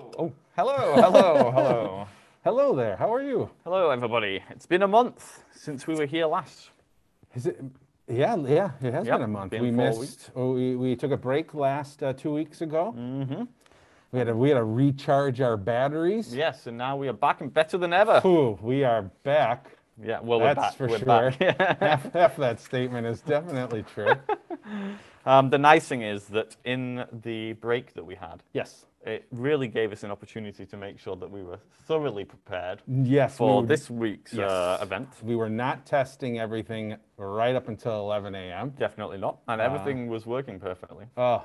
[0.00, 2.06] Oh, hello, hello, hello.
[2.42, 2.96] Hello there.
[2.96, 3.50] How are you?
[3.64, 4.42] Hello, everybody.
[4.48, 6.70] It's been a month since we were here last.
[7.34, 7.60] Is it?
[8.08, 8.70] Yeah, yeah.
[8.82, 9.50] It has Yep, been a month.
[9.50, 10.00] been we missed.
[10.00, 10.30] weeks.
[10.34, 12.94] Oh, we, we took a break last uh, two weeks ago.
[12.96, 13.42] Mm-hmm.
[14.12, 16.34] We had to we had to recharge our batteries.
[16.34, 18.22] Yes, and now we are back and better than ever.
[18.24, 19.76] Ooh, we are back.
[20.02, 21.30] Yeah, well, we're That's for we're sure.
[21.80, 24.14] half, half that statement is definitely true.
[25.26, 28.86] um, the nice thing is that in the break that we had, yes.
[29.06, 33.36] It really gave us an opportunity to make sure that we were thoroughly prepared Yes.
[33.36, 35.08] for we, this week's uh, event.
[35.22, 38.70] We were not testing everything right up until 11 a.m.
[38.78, 39.38] Definitely not.
[39.48, 41.06] And everything was working perfectly.
[41.16, 41.44] Oh,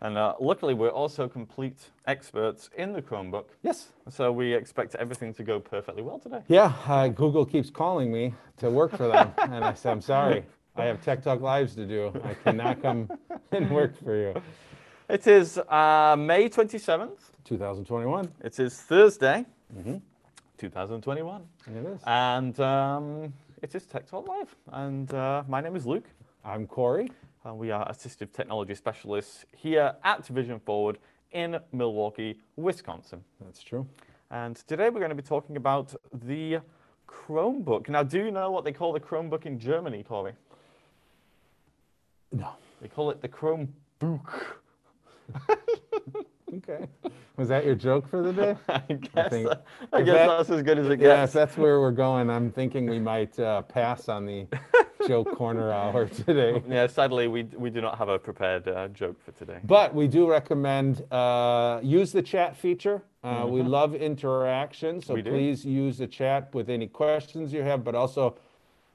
[0.00, 3.46] And uh, luckily, we're also complete experts in the Chromebook.
[3.62, 3.88] yes.
[4.08, 6.42] So we expect everything to go perfectly well today.
[6.48, 10.44] Yeah, uh, Google keeps calling me to work for them, and I said, I'm sorry,
[10.76, 12.12] I have Tech Talk Lives to do.
[12.22, 13.10] I cannot come
[13.50, 14.34] and work for you.
[15.08, 17.18] It is uh, May 27th.
[17.44, 18.28] 2021.
[18.44, 19.44] It is Thursday,
[19.76, 19.96] Mm-hmm.
[20.58, 21.42] 2021.
[21.66, 22.00] It is.
[22.06, 24.54] And um, it is Tech Talk Live.
[24.72, 26.08] And uh, my name is Luke.
[26.44, 27.10] I'm Corey.
[27.44, 30.98] And we are assistive technology specialists here at Vision Forward
[31.32, 33.22] in Milwaukee, Wisconsin.
[33.44, 33.86] That's true.
[34.30, 36.60] And today we're going to be talking about the
[37.08, 37.88] Chromebook.
[37.88, 40.32] Now, do you know what they call the Chromebook in Germany, Corey?
[42.32, 42.50] No.
[42.80, 43.68] They call it the Chromebook.
[46.58, 46.86] Okay.
[47.36, 48.56] Was that your joke for the day?
[48.68, 49.48] I guess, think-
[49.92, 51.02] I guess that- that's as good as it gets.
[51.02, 52.30] Yes, that's where we're going.
[52.30, 54.46] I'm thinking we might uh, pass on the
[55.08, 56.62] joke corner hour today.
[56.68, 59.58] Yeah, sadly, we, we do not have a prepared uh, joke for today.
[59.64, 63.02] But we do recommend uh, use the chat feature.
[63.24, 65.28] Uh, We love interaction, so Mm-hmm.
[65.28, 67.82] Please use the chat with any questions you have.
[67.84, 68.36] But also,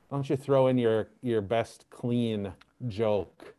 [0.07, 2.53] why don't you throw in your your best clean
[2.87, 3.53] joke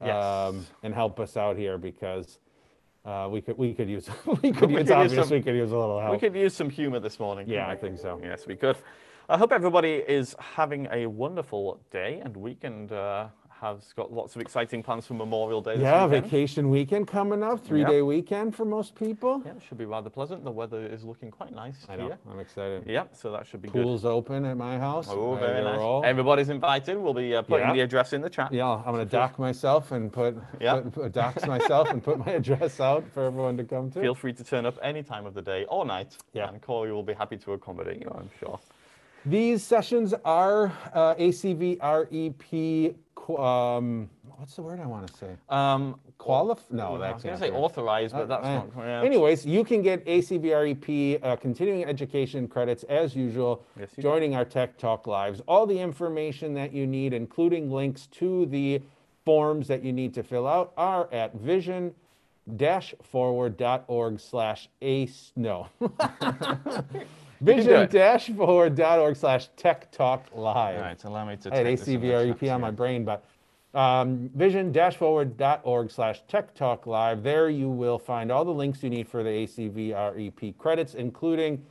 [0.00, 0.54] um, Yes.
[0.82, 2.38] and help us out here because
[3.04, 4.08] uh, we could we could use
[4.42, 6.12] we could We use could use some- we could use a little help.
[6.12, 7.48] We could use some humor this morning.
[7.48, 8.20] yeah, I think so.
[8.22, 8.76] Yes, we could.
[9.28, 12.92] I hope everybody is having a wonderful day and weekend.
[12.92, 13.28] uh,
[13.60, 15.74] has got lots of exciting plans for Memorial Day.
[15.76, 16.24] This Yeah, weekend.
[16.24, 19.42] vacation weekend coming up, three day weekend for most people.
[19.44, 20.44] Yeah, it should be rather pleasant.
[20.44, 22.06] The weather is looking quite nice I know.
[22.08, 22.18] here.
[22.30, 22.84] I'm excited.
[22.86, 23.82] Yep, so that should be good.
[23.82, 25.08] Pool's open at my house.
[25.10, 25.78] Oh, very nice.
[25.78, 26.04] roll.
[26.04, 26.98] Everybody's invited.
[26.98, 27.72] We'll be uh, putting Yeah.
[27.74, 28.52] the address in the chat.
[28.52, 32.78] Yeah, I'm gonna dock myself and put, put, put dox myself and put my address
[32.80, 34.00] out for everyone to come to.
[34.00, 36.16] Feel free to turn up any time of the day or night.
[36.34, 36.48] Yeah.
[36.48, 38.58] And Corey will be happy to accommodate you, I'm sure.
[39.26, 42.94] These sessions are uh, ACV REP.
[43.38, 45.30] Um, what's the word I want to say?
[45.48, 46.58] Um, Qualif?
[46.70, 48.68] No, I was that's going to say authorized, but that's Uh, not.
[48.78, 49.02] yeah.
[49.02, 54.02] Anyways, you can get ACV REP uh, continuing education credits as usual, Yes, do.
[54.02, 55.42] joining our Tech Talk Lives.
[55.48, 58.80] All the information that you need, including links to the
[59.24, 61.92] forms that you need to fill out, are at vision
[63.02, 65.66] forward.org slash ace no
[67.40, 71.52] vision dash forward.org slash tech talk live All right, so allow me to.
[71.52, 73.24] I had take this in the ACVREP on my brain, but
[73.74, 77.22] um, vision-forward.org slash tech talk live.
[77.22, 81.62] There you will find all the links you need for the ACVREP credits, including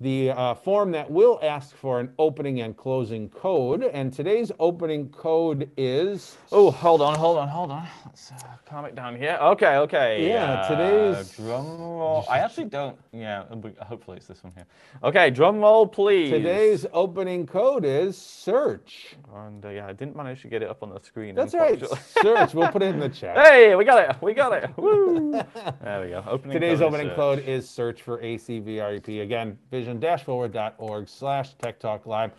[0.00, 3.82] the uh, form that will ask for an opening and closing code.
[3.84, 7.86] And today's opening code is Oh, hold on, hold on, hold on.
[8.06, 9.38] Let's uh, calm it down here.
[9.40, 10.26] Okay, okay.
[10.26, 12.24] Yeah, uh, today's- drum roll.
[12.30, 12.96] I actually don't.
[13.12, 13.44] Yeah,
[13.82, 14.64] hopefully it's this one here.
[15.04, 16.30] Okay, drum roll, please.
[16.30, 19.16] today's opening code is search.
[19.34, 21.34] And uh, yeah, I didn't manage to get it up on the screen.
[21.34, 21.82] That's right,
[22.22, 22.54] search.
[22.54, 23.36] We'll put it in the chat.
[23.46, 24.16] Hey, we got it.
[24.22, 24.70] We got it.
[24.78, 25.32] Woo.
[25.82, 26.24] there we go.
[26.26, 27.16] Opening Today's code opening search.
[27.16, 29.22] code is search for ACVREP.
[29.22, 29.58] Again,
[29.98, 32.32] vision-forward.org slash Tech Talk Live.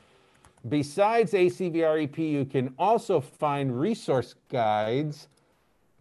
[0.70, 5.28] Besides ACVREP, you can also find resource guides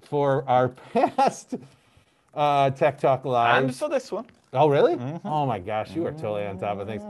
[0.03, 1.55] for our past
[2.35, 4.27] uh, Tech Talk And for this one.
[4.53, 4.97] Oh, really?
[4.97, 5.27] Mm-hmm.
[5.27, 7.03] Oh my gosh, you are totally on top of things.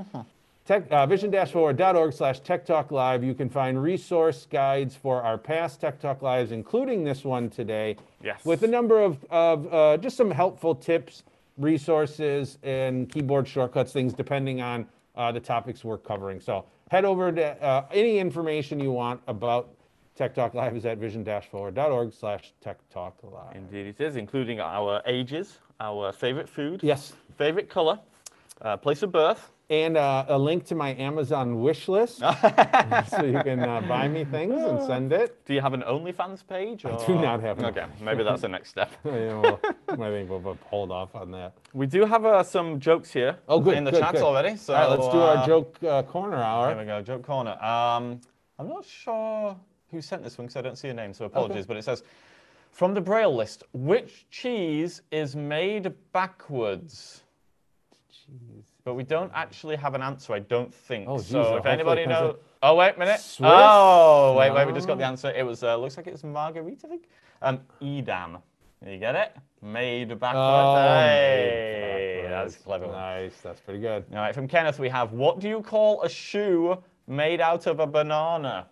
[0.66, 3.24] Tech, uh, vision-forward.org slash Tech Talk Live.
[3.24, 7.96] You can find resource guides for our past Tech Talk Lives, including this one today,
[8.22, 8.44] Yes.
[8.44, 11.24] with a number of, of uh, just some helpful tips,
[11.60, 14.86] resources, and keyboard shortcuts, things depending on
[15.16, 16.40] uh, the topics we're covering.
[16.40, 19.68] So head over to uh, any information you want about
[20.16, 23.54] Tech Talk Live is at vision-forward.org slash Tech Talk Live.
[23.56, 27.12] Indeed, it is, including our ages, our favorite food, Yes.
[27.36, 27.98] favorite color,
[28.60, 29.50] uh, place of birth.
[29.70, 34.24] And uh, a link to my Amazon wish list, so you can uh, buy me
[34.24, 35.44] things and send it.
[35.46, 36.84] Do you have an OnlyFans page?
[36.84, 36.98] Or?
[37.06, 38.90] do not have an Okay, maybe that's the next step.
[39.04, 39.60] Know, we'll-
[40.02, 41.52] I think we'll hold off on that.
[41.72, 43.76] We do have uh, some jokes here Oh, good.
[43.76, 44.22] in the good, chat good.
[44.22, 44.56] already.
[44.56, 46.76] So All right, let's do uh, our joke uh, corner Here hour.
[46.76, 47.52] we go, joke corner.
[47.62, 48.20] Um,
[48.58, 49.56] I'm not sure
[49.92, 51.58] who sent this one because I don't see a name, so apologies.
[51.58, 51.64] Okay.
[51.68, 52.02] But it says,
[52.72, 57.22] From the Braille list, which cheese is made backwards?
[58.12, 58.64] Jeez.
[58.84, 61.06] But we don't actually have an answer, I don't think.
[61.08, 62.36] Oh, geez, so if anybody it knows.
[62.62, 63.20] Oh, wait a minute.
[63.20, 63.50] Swiss?
[63.52, 65.30] Oh, wait, wait, we just got the answer.
[65.30, 67.08] It was, uh, looks like it's Marguerite, I think.
[67.42, 68.38] Um, Edam.
[68.86, 69.36] You get it?
[69.62, 70.36] Made backwards.
[70.36, 72.86] Oh, hey, made that's clever.
[72.86, 73.38] Nice.
[73.42, 74.06] That's pretty good.
[74.10, 77.80] All right, from Kenneth, we have what do you call a shoe made out of
[77.80, 78.68] a banana?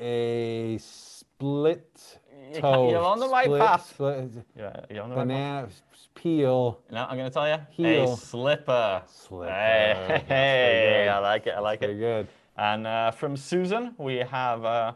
[0.00, 2.18] A split
[2.60, 2.90] toe.
[2.90, 3.88] you're on the right split, path.
[3.88, 5.82] Split, Yeah, you're on the right path.
[6.14, 6.80] Peel.
[6.90, 7.58] No, I'm going to tell you.
[7.70, 8.12] Heel.
[8.14, 9.02] A slipper.
[9.06, 9.50] Slipper.
[9.52, 11.08] Hey, That's pretty.
[11.08, 11.54] I like it.
[11.56, 11.98] I like Pretty it.
[11.98, 12.28] good.
[12.56, 14.92] And uh, from Susan, we have uh,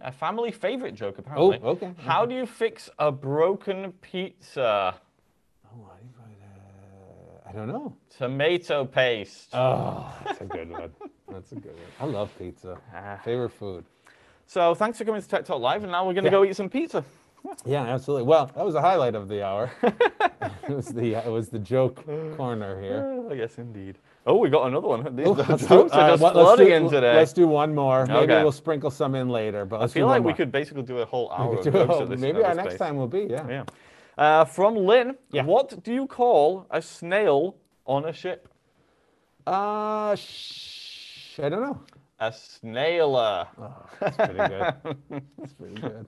[0.00, 1.58] a family favorite joke, apparently.
[1.62, 4.94] Oh, okay, How do you fix a broken pizza?
[5.66, 7.96] Oh, I, uh, I don't know.
[8.16, 9.48] Tomato paste.
[9.52, 10.90] Oh, that's a good one.
[11.32, 11.86] That's a good one.
[12.00, 12.78] I love pizza.
[12.94, 13.18] Ah.
[13.24, 13.84] Favorite food.
[14.46, 16.36] So thanks for coming to Tech Talk Live, and now we're going to Yeah.
[16.38, 17.04] go eat some pizza.
[17.66, 18.26] Yeah, absolutely.
[18.26, 19.70] Well, that was the highlight of the hour.
[19.82, 22.04] it was the it was the joke
[22.36, 23.04] corner here.
[23.28, 23.98] Oh, yes, indeed.
[24.26, 25.16] Oh, we got another one.
[25.16, 26.98] These Oh, the let's do- jokes all are right, just well, let's do-.
[27.00, 28.06] Let's do one more.
[28.06, 28.42] Maybe Okay.
[28.42, 30.36] we'll sprinkle some in later, but I feel like we more.
[30.36, 32.96] could basically do a whole hour of jokes whole- at this maybe our next time
[32.96, 33.46] will be yeah.
[33.48, 33.64] Yeah.
[34.16, 35.44] Uh, from Lynn, Yeah.
[35.44, 37.56] what do you call a snail
[37.86, 38.48] on a ship?
[39.46, 41.80] Uh, sh- I don't know.
[42.20, 43.48] A snailer.
[44.00, 45.20] That's pretty good.
[45.38, 46.06] That's pretty good.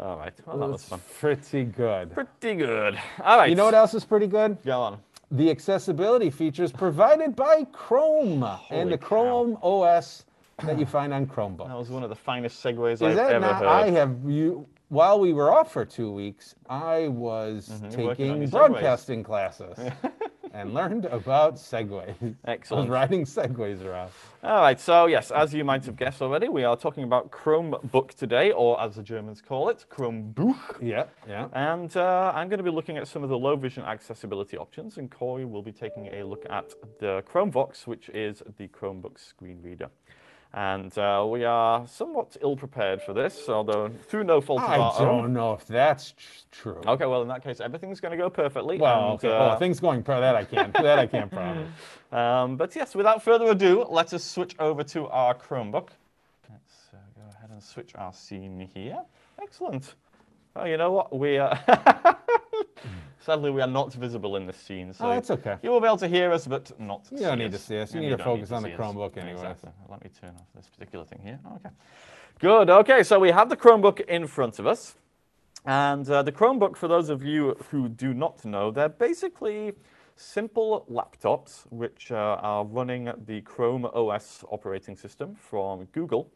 [0.00, 0.32] All right.
[0.46, 1.00] Well, that was That's fun.
[1.20, 2.12] pretty good.
[2.12, 2.98] Pretty good.
[3.22, 3.50] All right.
[3.50, 4.56] You know what else is pretty good?
[4.64, 4.98] Go on.
[5.30, 9.06] The accessibility features provided by Chrome and the cow.
[9.06, 10.24] Chrome OS
[10.64, 11.68] that you find on Chromebook.
[11.68, 13.56] That was one of the finest segues Is I've that ever not?
[13.60, 13.66] heard.
[13.68, 14.66] I have you.
[14.88, 18.50] While we were off for two weeks, I was you're working on taking your segues.
[18.50, 19.78] broadcasting classes
[20.52, 22.14] and learned about segways.
[22.22, 22.90] I was Excellent.
[22.90, 24.10] riding segways around.
[24.42, 24.80] All right.
[24.80, 28.80] So yes, as you might have guessed already, we are talking about Chromebook today, or
[28.80, 30.80] as the Germans call it, Chromebook.
[30.82, 31.48] Yeah, yeah.
[31.52, 34.96] And uh, I'm going to be looking at some of the low vision accessibility options,
[34.98, 39.60] and Corey will be taking a look at the ChromeVox, which is the Chromebook screen
[39.62, 39.88] reader.
[40.52, 44.78] And uh, we are somewhat ill prepared for this, although through no fault of I
[44.78, 45.06] our own.
[45.06, 46.82] I don't know if that's tr- true.
[46.86, 48.76] Okay, well in that case, everything's going to go perfectly.
[48.76, 49.28] Well, and, okay.
[49.28, 50.20] uh, oh, things going pro.
[50.20, 50.72] That I can't.
[50.72, 51.68] That I can't promise.
[52.12, 55.90] um, but yes, without further ado, let us switch over to our Chromebook.
[56.50, 58.98] Let's uh, go ahead and switch our scene here.
[59.40, 59.94] Excellent.
[60.56, 61.16] Oh, you know what?
[61.16, 61.56] We are
[63.20, 65.56] sadly we are not visible in this scene, so Oh, that's okay.
[65.62, 67.06] you will be able to hear us, but not.
[67.10, 67.64] You see don't need to us.
[67.64, 67.94] see us.
[67.94, 68.80] You need to focus on the see us.
[68.80, 69.40] Chromebook anyways.
[69.42, 69.70] Exactly.
[69.88, 71.38] Let me turn off this particular thing here.
[71.56, 71.70] Okay.
[72.38, 72.70] Good.
[72.70, 74.96] Okay, so we have the Chromebook in front of us.
[75.66, 79.74] And uh, the Chromebook, for those of you who do not know, they're basically
[80.16, 86.30] simple laptops which uh, are running the Chrome OS operating system from Google.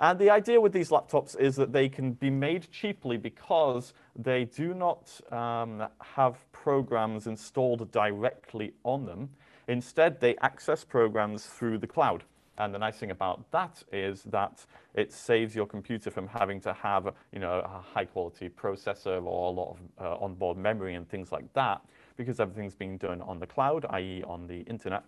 [0.00, 4.44] And the idea with these laptops is that they can be made cheaply because they
[4.44, 9.28] do not um, have programs installed directly on them.
[9.66, 12.22] Instead, they access programs through the cloud.
[12.58, 14.64] And the nice thing about that is that
[14.94, 19.48] it saves your computer from having to have, you know, a high quality processor or
[19.48, 21.80] a lot of uh, onboard memory and things like that,
[22.16, 24.24] because everything's being done on the cloud, i.e.
[24.26, 25.04] on the internet.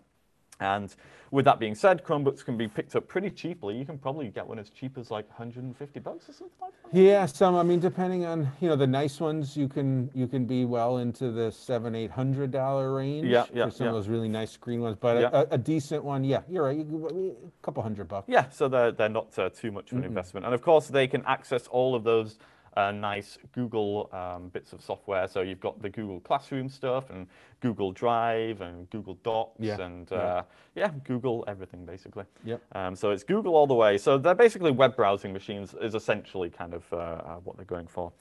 [0.61, 0.93] And
[1.31, 3.75] with that being said, Chromebooks can be picked up pretty cheaply.
[3.77, 6.97] You can probably get one as cheap as like 150 bucks or something like that.
[6.97, 7.55] Yeah, some.
[7.55, 10.97] I mean, depending on you know the nice ones, you can you can be well
[10.97, 13.27] into the seven eight hundred dollar range.
[13.27, 13.89] Yeah, yeah, For some yeah.
[13.89, 15.29] of those really nice screen ones, but Yeah.
[15.31, 16.77] a, a, decent one, yeah, you're right.
[16.77, 18.27] You, a couple hundred bucks.
[18.27, 20.45] Yeah, so they're, they're not uh, too much of an investment.
[20.45, 22.37] And of course, they can access all of those
[22.77, 25.27] uh, nice Google um, bits of software.
[25.27, 27.27] So you've got the Google Classroom stuff and
[27.59, 30.17] Google Drive and Google Docs Yeah, and yeah.
[30.17, 30.43] uh,
[30.75, 32.25] yeah, Google everything basically.
[32.45, 32.61] Yep.
[32.73, 33.97] Um, so it's Google all the way.
[33.97, 37.87] So they're basically web browsing machines is essentially kind of uh, uh, what they're going
[37.87, 38.11] for.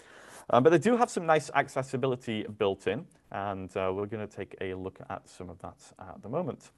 [0.50, 4.37] Um, but they do have some nice accessibility built in, and uh, we're going to
[4.37, 6.71] take a look at some of that at the moment.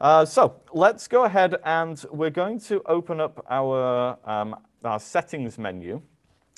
[0.00, 5.58] Uh, so let's go ahead and we're going to open up our, um, our settings
[5.58, 6.00] menu.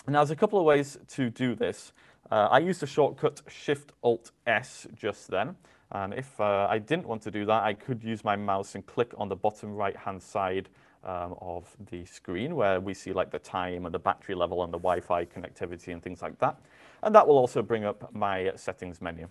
[0.06, 1.92] Now there's a couple of ways to do this.
[2.30, 5.56] Uh, I used the shortcut Shift Alt S just then.
[5.92, 8.86] And if uh, I didn't want to do that, I could use my mouse and
[8.86, 10.68] click on the bottom right hand side
[11.04, 14.72] um, of the screen where we see like the time and the battery level and
[14.72, 16.58] the Wi-Fi connectivity and things like that.
[17.02, 19.28] And that will also bring up my settings menu.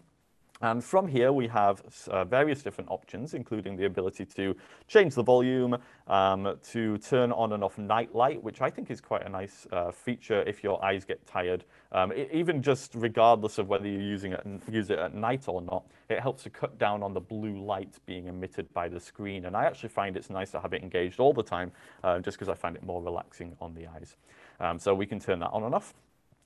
[0.61, 4.55] And from here, we have uh, various different options, including the ability to
[4.89, 8.99] change the volume, um, to turn on and off night light, which I think is
[8.99, 11.63] quite a nice uh, feature if your eyes get tired.
[11.93, 15.61] Um, e- even just regardless of whether you're using it, use it at night or
[15.61, 19.45] not, it helps to cut down on the blue light being emitted by the screen.
[19.45, 21.71] And I actually find it's nice to have it engaged all the time,
[22.03, 24.17] uh, just because I find it more relaxing on the eyes.
[24.59, 25.93] Um, so we can turn that on and off.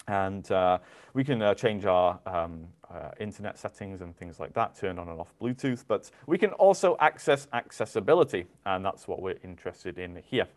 [0.08, 0.80] And uh,
[1.14, 5.10] we can uh, change our um, uh, internet settings and things like that, turn on
[5.10, 10.22] and off Bluetooth, but we can also access accessibility, and that's what we're interested in
[10.26, 10.48] here.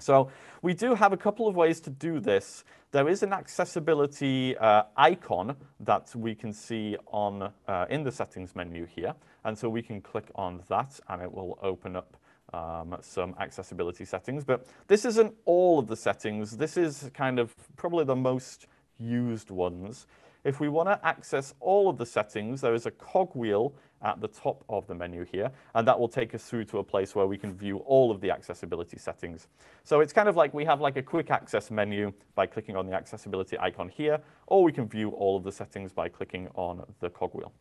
[0.00, 0.30] So
[0.62, 2.64] we do have a couple of ways to do this.
[2.92, 8.56] There is an accessibility uh, icon that we can see on uh, in the settings
[8.56, 9.14] menu here.
[9.44, 12.16] And so we can click on that and it will open up
[12.52, 14.44] um, some accessibility settings.
[14.44, 16.56] But this isn't all of the settings.
[16.56, 18.66] This is kind of probably the most
[19.00, 20.06] used ones.
[20.44, 24.28] If we want to access all of the settings, there is a cogwheel at the
[24.28, 27.26] top of the menu here, and that will take us through to a place where
[27.26, 29.48] we can view all of the accessibility settings.
[29.84, 32.86] So it's kind of like we have like a quick access menu by clicking on
[32.86, 36.82] the accessibility icon here, or we can view all of the settings by clicking on
[37.00, 37.52] the cogwheel.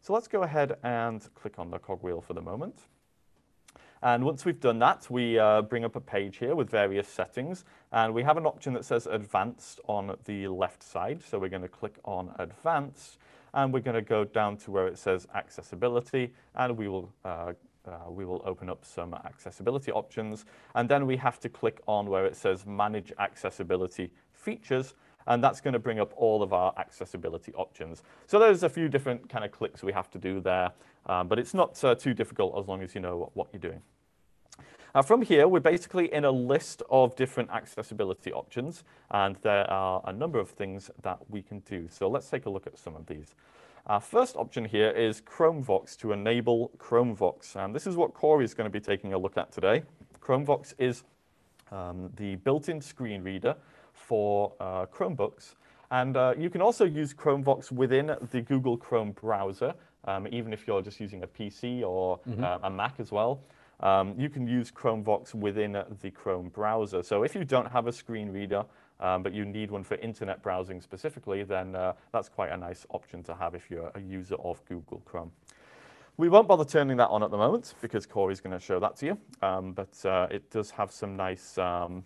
[0.00, 2.82] So let's go ahead and click on the cogwheel for the moment.
[4.02, 7.64] And once we've done that, we uh, bring up a page here with various settings.
[7.92, 11.22] And we have an option that says Advanced on the left side.
[11.22, 13.18] So we're going to click on Advanced.
[13.52, 16.32] And we're going to go down to where it says Accessibility.
[16.54, 17.52] And we will, uh,
[17.86, 20.46] uh, we will open up some accessibility options.
[20.74, 24.94] And then we have to click on where it says Manage Accessibility Features
[25.26, 28.02] and that's going to bring up all of our accessibility options.
[28.26, 30.72] So there's a few different kind of clicks we have to do there,
[31.06, 33.60] um, but it's not uh, too difficult as long as you know what, what you're
[33.60, 33.82] doing.
[34.94, 40.02] Now from here, we're basically in a list of different accessibility options, and there are
[40.04, 41.88] a number of things that we can do.
[41.90, 43.34] So let's take a look at some of these.
[43.86, 47.56] Our first option here is ChromeVox to enable ChromeVox.
[47.56, 49.82] And this is what Corey is going to be taking a look at today.
[50.20, 51.02] ChromeVox is
[51.72, 53.56] um, the built-in screen reader
[54.06, 55.54] for uh, Chromebooks.
[55.90, 60.66] And uh, you can also use ChromeVox within the Google Chrome browser, um, even if
[60.66, 62.44] you're just using a PC or mm-hmm.
[62.44, 63.40] uh, a Mac as well.
[63.80, 67.02] Um, you can use ChromeVox within the Chrome browser.
[67.02, 68.64] So if you don't have a screen reader,
[69.00, 72.86] um, but you need one for internet browsing specifically, then uh, that's quite a nice
[72.90, 75.32] option to have if you're a user of Google Chrome.
[76.18, 78.96] We won't bother turning that on at the moment because Corey's going to show that
[78.96, 82.04] to you, um, but uh, it does have some nice um,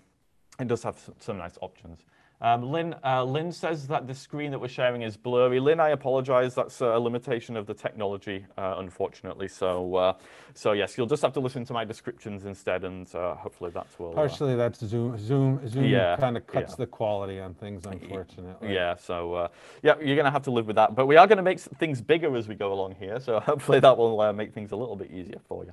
[0.58, 2.04] it does have some nice options.
[2.40, 5.60] Um, Lynn, uh, Lynn says that the screen that we're sharing is blurry.
[5.60, 6.54] Lynn, I apologize.
[6.54, 9.48] That's a limitation of the technology, uh, unfortunately.
[9.48, 10.12] So, uh,
[10.52, 13.86] so yes, you'll just have to listen to my descriptions instead, and uh, hopefully that
[13.98, 14.10] will.
[14.10, 15.16] Uh, Partially, that's Zoom.
[15.16, 16.76] Zoom, Zoom yeah, kind of cuts yeah.
[16.80, 18.74] the quality on things, unfortunately.
[18.74, 18.96] Yeah.
[18.96, 19.48] So, uh,
[19.82, 20.94] yeah, you're going to have to live with that.
[20.94, 23.20] But we are going to make things bigger as we go along here.
[23.20, 25.72] So hopefully that will make things a little bit easier for you.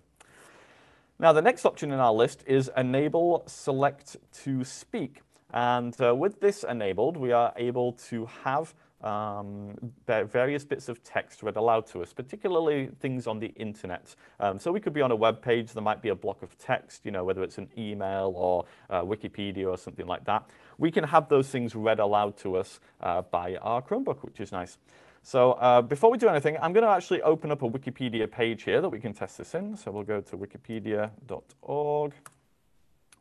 [1.22, 5.22] Now, the next option in our list is enable select to speak.
[5.54, 8.74] And uh, with this enabled, we are able to have
[9.04, 9.76] um,
[10.08, 14.16] various bits of text read aloud to us, particularly things on the internet.
[14.40, 16.58] Um, so we could be on a web page, there might be a block of
[16.58, 20.50] text, you know, whether it's an email or uh, Wikipedia or something like that.
[20.80, 24.52] We can have those things read aloud to us uh, by our Chromebook, which is
[24.52, 24.80] nice.
[25.24, 28.64] So uh, before we do anything, I'm going to actually open up a Wikipedia page
[28.64, 29.78] here that we can test this in.
[29.78, 32.14] So we'll go to wikipedia.org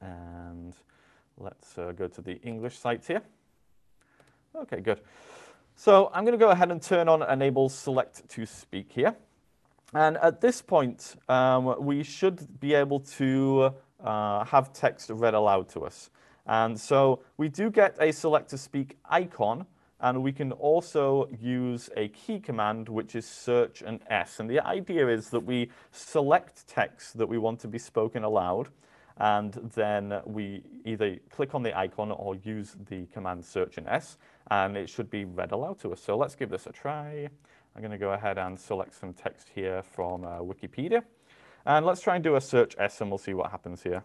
[0.01, 0.75] and
[1.37, 3.23] let's uh, go to the English site here.
[4.57, 5.01] Okay, good.
[5.77, 9.15] So I'm going to go ahead and turn on Enable Select to Speak here.
[9.93, 15.69] And at this point, um, we should be able to uh, have text read aloud
[15.71, 16.11] to us.
[16.47, 19.67] And so we do get a Select to Speak icon,
[20.01, 24.41] and we can also use a key command, which is search and S.
[24.41, 28.69] And the idea is that we select text that we want to be spoken aloud,
[29.19, 34.17] and then we either click on the icon or use the command search and S,
[34.51, 36.01] and it should be read aloud to us.
[36.01, 37.29] So let's give this a try.
[37.77, 41.03] I'm going to go ahead and select some text here from uh, Wikipedia.
[41.67, 44.03] And let's try and do a search S, and we'll see what happens here.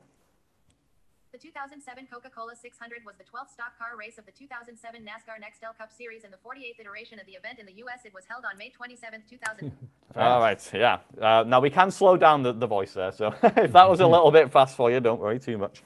[1.35, 5.77] The 2007 Coca-Cola 600 was the 12th stock car race of the 2007 NASCAR Nextel
[5.77, 8.05] Cup Series and the 48th iteration of the event in the U.S.
[8.05, 9.69] It was held on May 27, 2000.
[10.15, 10.99] All right, yeah.
[11.19, 14.07] Uh, now we can slow down the, the voice there, so if that was a
[14.07, 15.83] little bit fast for you, don't worry too much.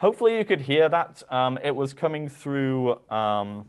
[0.00, 1.22] Hopefully you could hear that.
[1.32, 3.68] Um, it was coming through um,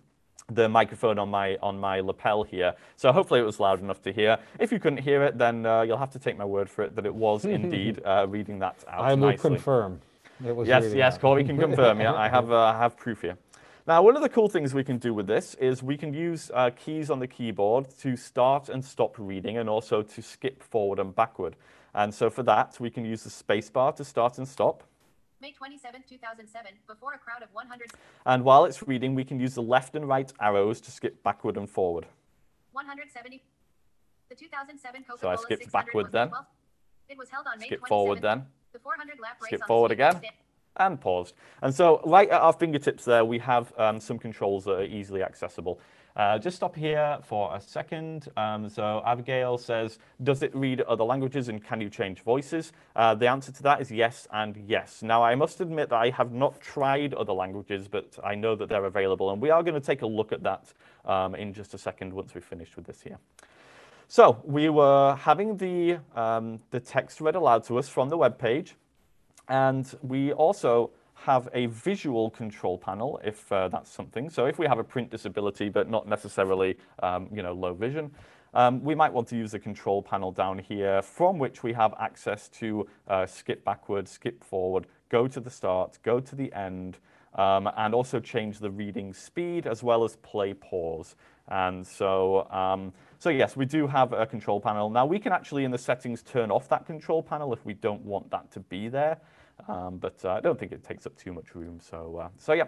[0.49, 2.73] the microphone on my on my lapel here.
[2.95, 4.39] So hopefully it was loud enough to hear.
[4.59, 6.95] If you couldn't hear it, then uh, you'll have to take my word for it
[6.95, 9.01] that it was indeed uh, reading that out.
[9.01, 9.51] I will nicely.
[9.51, 10.01] confirm
[10.41, 11.99] yes, really yes, Corey can confirm.
[11.99, 13.37] Yeah, I have, uh, I have proof here.
[13.87, 16.51] Now, one of the cool things we can do with this is we can use
[16.53, 20.99] uh, keys on the keyboard to start and stop reading and also to skip forward
[20.99, 21.55] and backward.
[21.95, 24.83] And so for that, we can use the spacebar to start and stop.
[25.41, 27.91] May 27, 2007, before a crowd of 100.
[28.25, 31.57] And while it's reading, we can use the left and right arrows to skip backward
[31.57, 32.05] and forward.
[32.73, 33.41] 170.
[34.29, 36.29] The 2007 Coca-Cola So I skipped backward then.
[37.07, 38.45] it was held on May Skip forward then.
[38.71, 40.21] The 400 lap race Skip forward again.
[40.77, 41.33] and paused.
[41.63, 45.23] And so right at our fingertips there, we have um, some controls that are easily
[45.23, 45.79] accessible.
[46.15, 48.27] Uh, just stop here for a second.
[48.37, 52.73] Um, so Abigail says, does it read other languages and can you change voices?
[52.95, 55.01] Uh, the answer to that is yes and yes.
[55.01, 58.69] Now, I must admit that I have not tried other languages, but I know that
[58.69, 59.31] they're available.
[59.31, 60.73] And we are going to take a look at that
[61.05, 63.17] um, in just a second once we've finished with this here.
[64.11, 68.39] So we were having the, um, the text read aloud to us from the web
[68.39, 68.73] page.
[69.47, 74.27] And we also have a visual control panel if uh, that's something.
[74.31, 78.09] So if we have a print disability but not necessarily um, you know, low vision,
[78.55, 81.93] um, we might want to use the control panel down here from which we have
[81.99, 86.97] access to uh, skip backward, skip forward, go to the start, go to the end,
[87.35, 91.15] um, and also change the reading speed as well as play pause.
[91.49, 94.89] And so, um, so yes, we do have a control panel.
[94.89, 98.03] Now we can actually in the settings turn off that control panel if we don't
[98.05, 99.19] want that to be there.
[99.67, 101.79] Um, but uh, I don't think it takes up too much room.
[101.81, 102.67] So, uh, so yeah,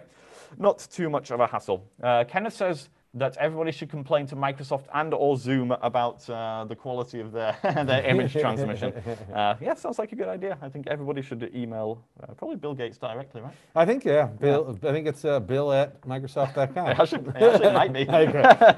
[0.58, 1.84] not too much of a hassle.
[2.02, 6.74] Uh, Kenneth says that everybody should complain to Microsoft and or Zoom about uh, the
[6.74, 8.92] quality of their, their image transmission.
[9.32, 10.58] Uh, yeah, sounds like a good idea.
[10.60, 13.54] I think everybody should email uh, probably Bill Gates directly, right?
[13.74, 16.86] I think, yeah, Bill, I think it's uh, bill at Microsoft.com.
[16.92, 18.04] It actually, it actually might be.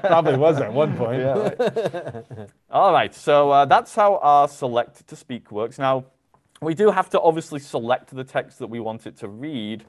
[0.07, 1.21] Probably was at one point.
[1.21, 2.49] Yeah, right.
[2.71, 5.77] All right, so uh, that's how our select to speak works.
[5.77, 6.05] Now,
[6.61, 9.85] we do have to obviously select the text that we want it to read.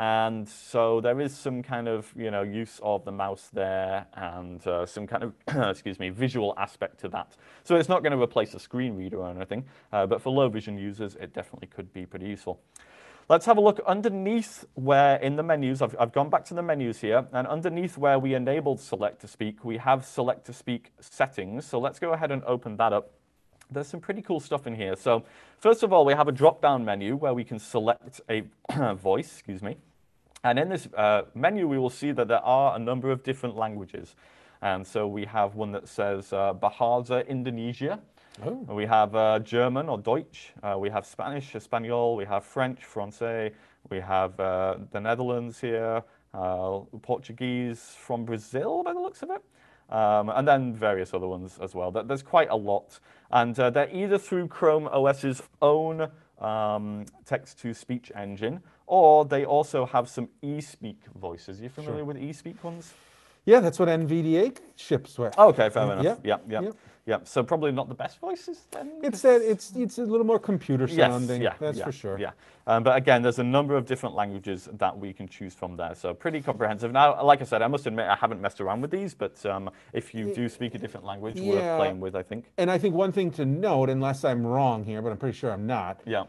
[0.00, 4.66] And so there is some kind of you know use of the mouse there and
[4.66, 5.34] uh, some kind of
[5.70, 7.36] excuse me visual aspect to that.
[7.64, 10.48] So it's not going to replace a screen reader or anything, uh, but for low
[10.48, 12.62] vision users, it definitely could be pretty useful.
[13.28, 16.62] Let's have a look underneath where in the menus, I've, I've gone back to the
[16.62, 20.92] menus here, and underneath where we enabled select to speak, we have select to speak
[20.98, 21.66] settings.
[21.66, 23.10] So let's go ahead and open that up
[23.72, 24.96] there's some pretty cool stuff in here.
[24.96, 25.22] So
[25.58, 28.42] first of all, we have a drop-down menu where we can select a
[28.94, 29.76] voice, excuse me.
[30.42, 33.56] And in this uh, menu, we will see that there are a number of different
[33.56, 34.14] languages.
[34.62, 38.00] And so we have one that says uh, Bahasa Indonesia.
[38.44, 38.64] Oh.
[38.68, 40.52] We have uh, German or Deutsch.
[40.62, 42.16] Uh, we have Spanish, Espanol.
[42.16, 43.52] We have French, Francais.
[43.90, 46.02] We have uh, the Netherlands here,
[46.34, 49.42] uh, Portuguese from Brazil by the looks of it.
[49.90, 51.90] Um, and then various other ones as well.
[51.90, 53.00] There's quite a lot.
[53.30, 60.08] And uh, they're either through Chrome OS's own um, text-to-speech engine, or they also have
[60.08, 61.60] some eSpeak voices.
[61.60, 62.04] Are you familiar Sure.
[62.06, 62.92] with eSpeak ones?
[63.46, 65.38] Yeah, that's what NVDA ships with.
[65.38, 66.04] Okay, fair enough.
[66.04, 66.70] yeah, Yeah, yeah, yeah.
[67.06, 67.18] yeah.
[67.22, 68.90] So probably not the best voices then?
[69.02, 71.40] It's that it's it's a little more computer sounding.
[71.40, 72.18] Yes, yeah, that's yeah, for sure.
[72.18, 72.32] Yeah,
[72.66, 75.94] um, but again, there's a number of different languages that we can choose from there,
[75.94, 76.90] so pretty comprehensive.
[76.92, 79.70] Now, like I said, I must admit I haven't messed around with these, but um,
[79.92, 82.44] if you do speak a different language, worth playing with, I think.
[82.58, 85.50] And I think one thing to note, unless I'm wrong here, but I'm pretty sure
[85.52, 86.24] I'm not, Yeah.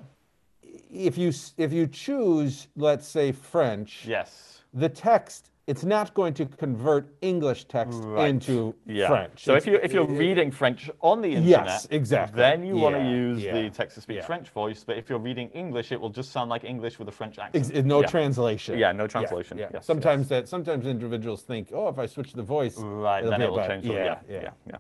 [0.92, 4.62] If you if you choose, let's say French, Yes.
[4.74, 8.28] the text it's not going to convert English text Right.
[8.30, 9.08] into Yeah.
[9.08, 9.44] French.
[9.46, 12.38] So It's- if you if you're reading French on the internet, Yes, exactly.
[12.38, 14.26] then you want to use yeah, the text-to-speech yeah.
[14.26, 14.84] French voice.
[14.84, 17.72] But if you're reading English, it will just sound like English with a French accent.
[17.74, 18.08] Ex- no Yeah.
[18.08, 18.78] translation.
[18.80, 19.58] Yeah, no translation.
[19.60, 19.70] Yeah.
[19.76, 23.50] Yes, sometimes that sometimes individuals think, oh, if I switch the voice, Right, then it
[23.52, 23.86] will change.
[23.86, 24.78] Yeah, yeah, yeah.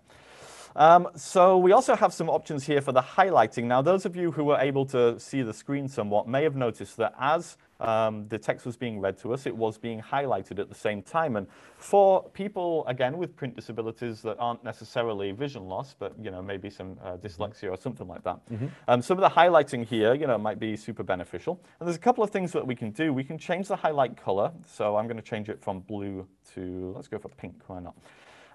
[0.75, 3.65] Um, so we also have some options here for the highlighting.
[3.65, 6.97] Now, those of you who were able to see the screen somewhat may have noticed
[6.97, 10.69] that as um, the text was being read to us, it was being highlighted at
[10.69, 11.35] the same time.
[11.35, 16.41] And for people, again, with print disabilities that aren't necessarily vision loss, but, you know,
[16.41, 18.39] maybe some uh, dyslexia or something like that,
[18.87, 21.59] um, some of the highlighting here, you know, might be super beneficial.
[21.79, 23.11] And there's a couple of things that we can do.
[23.11, 24.51] We can change the highlight color.
[24.67, 27.95] So I'm going to change it from blue to, let's go for pink, why not?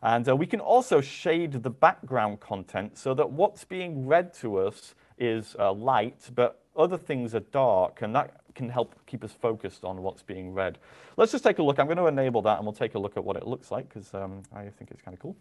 [0.02, 4.58] And uh, we can also shade the background content so that what's being read to
[4.58, 9.32] us is uh, light, but other things are dark, and that can help keep us
[9.32, 10.78] focused on what's being read.
[11.16, 11.78] Let's just take a look.
[11.78, 13.88] I'm going to enable that, and we'll take a look at what it looks like,
[13.88, 15.36] because um, I think it's kind of cool.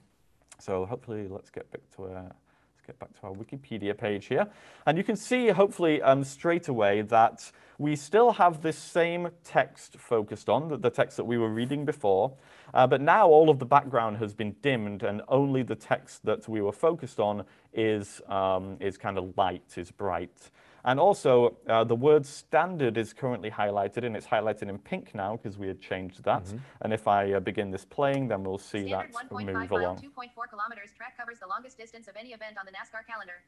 [0.60, 4.48] So hopefully, let's get back to uh, let's get back to our Wikipedia page here,
[4.86, 9.98] and you can see hopefully um, straight away that we still have this same text
[9.98, 12.34] focused on the, the text that we were reading before,
[12.74, 16.48] uh, but now all of the background has been dimmed, and only the text that
[16.48, 20.52] we were focused on is um, is kind of light, is bright.
[20.88, 25.36] And also, uh, the word standard is currently highlighted, and it's highlighted in pink now
[25.36, 26.54] because we had changed that.
[26.82, 29.82] And if I uh, begin this playing, then we'll see Standard that 1.5 move mile,
[29.82, 29.98] along.
[29.98, 33.42] 2.4 kilometers track covers the longest distance of any event on the NASCAR calendar.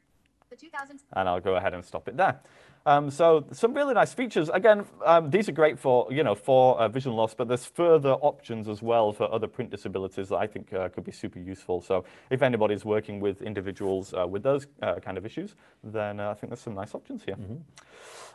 [0.50, 2.40] The 2000 and I'll go ahead and stop it there.
[2.86, 4.48] Um, so some really nice features.
[4.48, 8.12] Again, um, these are great for you know for uh, vision loss, but there's further
[8.12, 11.82] options as well for other print disabilities that I think uh, could be super useful.
[11.82, 16.30] So if anybody's working with individuals uh, with those uh, kind of issues, then uh,
[16.30, 17.36] I think there's some nice options here.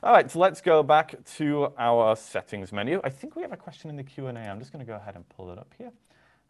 [0.04, 3.00] All right, so let's go back to our settings menu.
[3.04, 4.34] I think we have a question in the Q&A.
[4.34, 5.92] I'm just going to go ahead and pull it up here.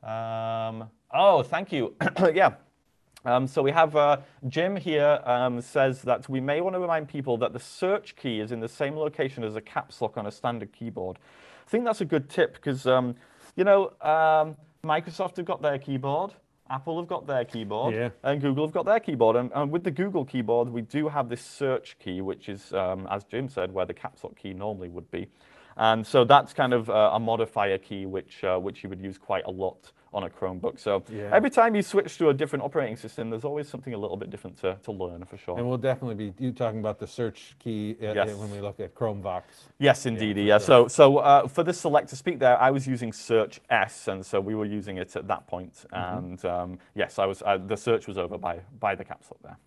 [0.10, 1.96] Um, oh, thank you.
[2.34, 2.56] yeah.
[3.26, 4.18] Um, so we have uh,
[4.50, 8.40] Jim here um, says that we may want to remind people that the search key
[8.42, 11.18] is in the same location as a caps lock on a standard keyboard.
[11.66, 13.16] I think that's a good tip because, um,
[13.56, 16.34] you know, um, Microsoft have got their keyboard,
[16.70, 18.10] Apple have got their keyboard, Yeah.
[18.24, 19.38] and Google have got their keyboard.
[19.38, 23.08] And, and with the Google keyboard, we do have this search key, which is, um,
[23.10, 25.30] as Jim said, where the caps lock key normally would be.
[25.78, 29.18] And so that's kind of uh, a modifier key, which, uh, which you would use
[29.18, 30.80] quite a lot on a Chromebook.
[30.80, 31.30] So Yeah.
[31.34, 34.30] every time you switch to a different operating system, there's always something a little bit
[34.30, 35.58] different to, to learn for sure.
[35.58, 38.36] And we'll definitely be you talking about the search key uh, Yes.
[38.36, 39.44] when we look at Chromevox.
[39.80, 40.36] Yes, indeed.
[40.36, 40.58] for Yeah.
[40.60, 40.66] sure.
[40.66, 44.26] So, so uh, for the select to speak there, I was using Search S, and
[44.26, 45.74] so we were using it at that point.
[45.94, 46.18] Mm-hmm.
[46.18, 47.42] And um, yes, I was.
[47.42, 49.58] Uh, the search was over by by the caps lock there.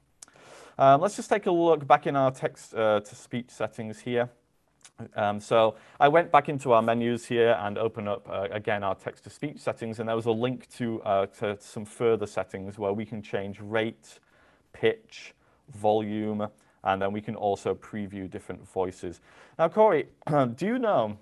[0.79, 4.29] Um, let's just take a look back in our text uh, to speech settings here.
[5.15, 8.95] Um, so I went back into our menus here and open up uh, again our
[8.95, 12.79] text to speech settings, and there was a link to uh, to some further settings
[12.79, 14.21] where we can change rate,
[14.73, 15.35] pitch,
[15.75, 16.47] volume,
[16.85, 19.21] and then we can also preview different voices.
[19.59, 20.09] Now, Corey,
[20.57, 21.19] do you know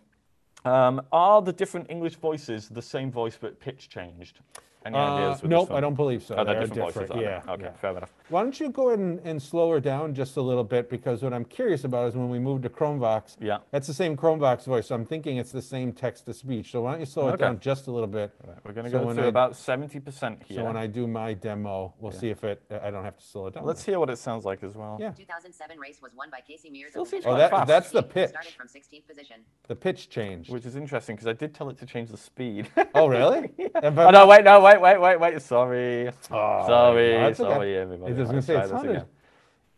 [0.64, 4.38] um, are the different English voices the same voice but pitch changed?
[4.84, 5.42] Any Uh, ideas?
[5.42, 6.34] with nope, this I don't believe so.
[6.36, 7.10] Oh, they're They're different, voices.
[7.10, 7.22] are they?
[7.22, 7.42] Yeah.
[7.48, 7.72] Okay, yeah.
[7.72, 8.12] fair enough.
[8.28, 10.90] Why don't you go ahead and, and slow her down just a little bit?
[10.90, 13.58] Because what I'm curious about is when we move to Chromevox, Yeah.
[13.70, 14.86] that's the same Chromevox voice.
[14.88, 16.70] So I'm thinking it's the same text to speech.
[16.72, 17.44] So why don't you slow it Okay.
[17.44, 18.32] down just a little bit?
[18.46, 20.58] Right, we're going to So go when to I- about 70% here.
[20.58, 22.62] So when I do my demo, we'll see if it.
[22.82, 23.64] I don't have to slow it down.
[23.64, 24.98] Let's hear what it sounds like as well.
[25.00, 25.12] Yeah.
[25.12, 27.68] 2007 race was won by Casey Mears Still of seems Oh, that- fast.
[27.68, 28.30] that's the pitch.
[28.30, 29.36] Started from 16th position.
[29.68, 30.52] the pitch changed.
[30.52, 32.68] Which is interesting because I did tell it to change the speed.
[32.94, 33.50] oh, really?
[33.82, 35.32] And oh, no, wait, no, wait, wait, wait, wait.
[35.34, 35.42] wait.
[35.42, 36.08] Sorry.
[36.30, 37.52] Oh, sorry, no, that's okay.
[37.52, 38.12] sorry, everybody.
[38.12, 39.06] I was Let's gonna say try it this sounded, again.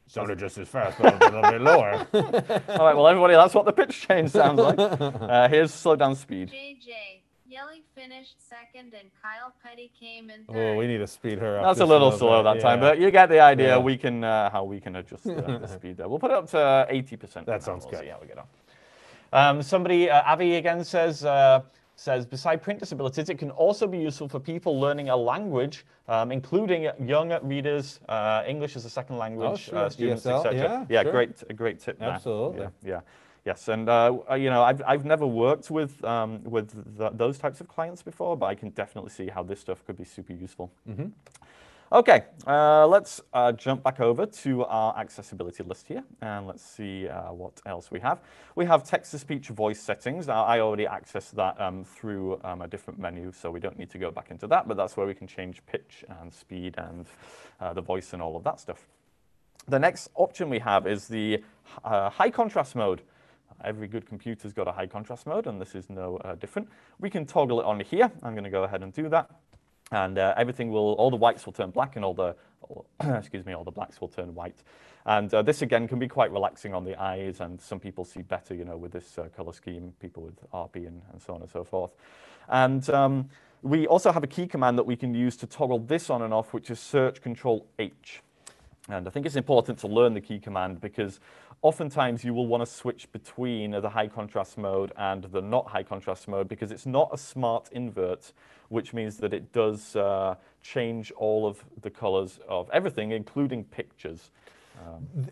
[0.07, 1.93] sounded just as fast, but a little bit lower.
[2.69, 4.79] All right, well, everybody, that's what the pitch change sounds like.
[5.27, 6.51] Uh, here's slow down speed.
[6.51, 10.75] JJ, Yeley finished second and Kyle Petty came in third.
[10.75, 11.65] oh, we need to speed her up.
[11.65, 12.91] That's a little little slow bit, that time, yeah.
[12.91, 13.69] but you get the idea.
[13.69, 13.79] Yeah.
[13.79, 16.09] We can uh, how we can adjust the, the speed there.
[16.09, 16.57] We'll put it up to
[16.91, 17.19] 80%.
[17.19, 17.59] for That now.
[17.59, 18.01] sounds We'll good.
[18.01, 18.47] See how we get on.
[19.33, 21.63] Um, somebody, uh, Avi again says, uh,
[21.97, 26.31] says, beside print disabilities, it can also be useful for people learning a language, um,
[26.31, 29.79] including young readers, uh, English as a second language, sure.
[29.79, 30.87] uh, students, etc.
[30.89, 31.13] yeah, sure.
[31.13, 32.11] great, a great tip there.
[32.11, 32.61] Absolutely.
[32.61, 33.01] Yeah, yeah.
[33.47, 37.39] Yes, and uh, uh, you know, I've, I've never worked with um, with th- those
[37.39, 40.33] types of clients before, but I can definitely see how this stuff could be super
[40.33, 40.73] useful.
[41.93, 47.07] Okay, uh, let's uh, jump back over to our accessibility list here, and let's see
[47.07, 48.19] uh, what else we have.
[48.57, 50.27] We have text-to-speech voice settings.
[50.27, 53.89] Now, I already accessed that um, through um, a different menu, so we don't need
[53.91, 57.07] to go back into that, but that's where we can change pitch and speed and
[57.61, 58.89] uh, the voice and all of that stuff.
[59.69, 61.45] The next option we have is the
[61.85, 63.03] uh, high contrast mode.
[63.65, 66.69] Every good computer's got a high contrast mode, and this is no uh, different.
[66.99, 68.11] We can toggle it on here.
[68.25, 69.31] I'm going to go ahead and do that.
[69.93, 73.47] And uh, everything will, all the whites will turn black, and all the, all, excuse
[73.47, 74.63] me, all the blacks will turn white.
[75.07, 78.23] And uh, this again can be quite relaxing on the eyes, and some people see
[78.23, 79.93] better, you know, with this uh, color scheme.
[80.01, 81.93] People with RP and, and so on and so forth.
[82.49, 83.29] And um,
[83.63, 86.35] we also have a key command that we can use to toggle this on and
[86.35, 88.23] off, which is Search Control H.
[88.89, 91.19] And I think it's important to learn the key command because
[91.63, 95.83] oftentimes you will want to switch between the high contrast mode and the not high
[95.83, 98.33] contrast mode because it's not a smart invert,
[98.69, 104.31] which means that it does uh, change all of the colors of everything, including pictures.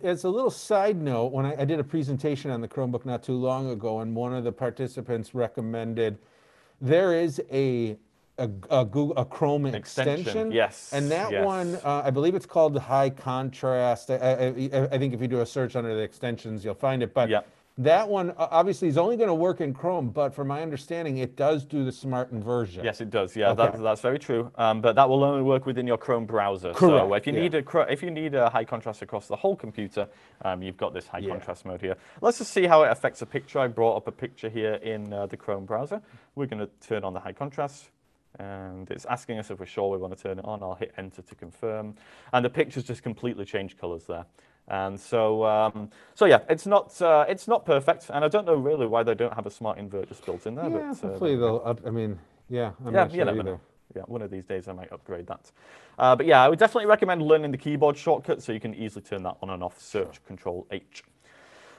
[0.03, 3.23] As a little side note, when I, I did a presentation on the Chromebook not
[3.23, 6.19] too long ago, and one of the participants recommended
[6.81, 7.97] there is a
[8.39, 10.53] a, a Google a Chrome Extension, extension.
[10.53, 11.45] yes, And that yes.
[11.45, 14.11] one, uh, I believe it's called high contrast.
[14.11, 17.15] I, I, I- think if you do a search under the extensions, you'll find it.
[17.15, 17.43] But Yeah.
[17.79, 20.11] that one obviously is only going to work in Chrome.
[20.11, 22.85] But from my understanding, it does do the smart inversion.
[22.85, 23.37] Yes, it does.
[23.37, 24.51] Yeah, that, that's very true.
[24.57, 26.73] Um, but that will only work within your Chrome browser.
[26.75, 27.41] So if you yeah.
[27.41, 30.09] need a if you need a high contrast across the whole computer,
[30.45, 31.31] um, you've got this high Yeah.
[31.31, 31.97] contrast mode here.
[32.21, 33.61] Let's just see how it affects a picture.
[33.61, 36.03] I brought up a picture here in uh, the Chrome browser.
[36.35, 37.91] We're going to turn on the high contrast.
[38.39, 40.63] And it's asking us if we're sure we want to turn it on.
[40.63, 41.95] I'll hit enter to confirm.
[42.33, 44.27] And the picture's just completely changed colors there.
[44.69, 48.55] And so, um, so yeah, it's not uh, it's not perfect, and I don't know
[48.55, 50.71] really why they don't have a smart invert just built in there.
[50.71, 51.61] Yeah, but, uh, hopefully they'll.
[51.65, 52.19] Up, I mean,
[52.49, 53.61] yeah, I'm Yeah, not sure either.
[53.95, 55.53] yeah, one of these days I might upgrade that.
[55.99, 59.03] Uh, but yeah, I would definitely recommend learning the keyboard shortcut so you can easily
[59.05, 59.79] turn that on and off.
[59.79, 61.05] Search Control H.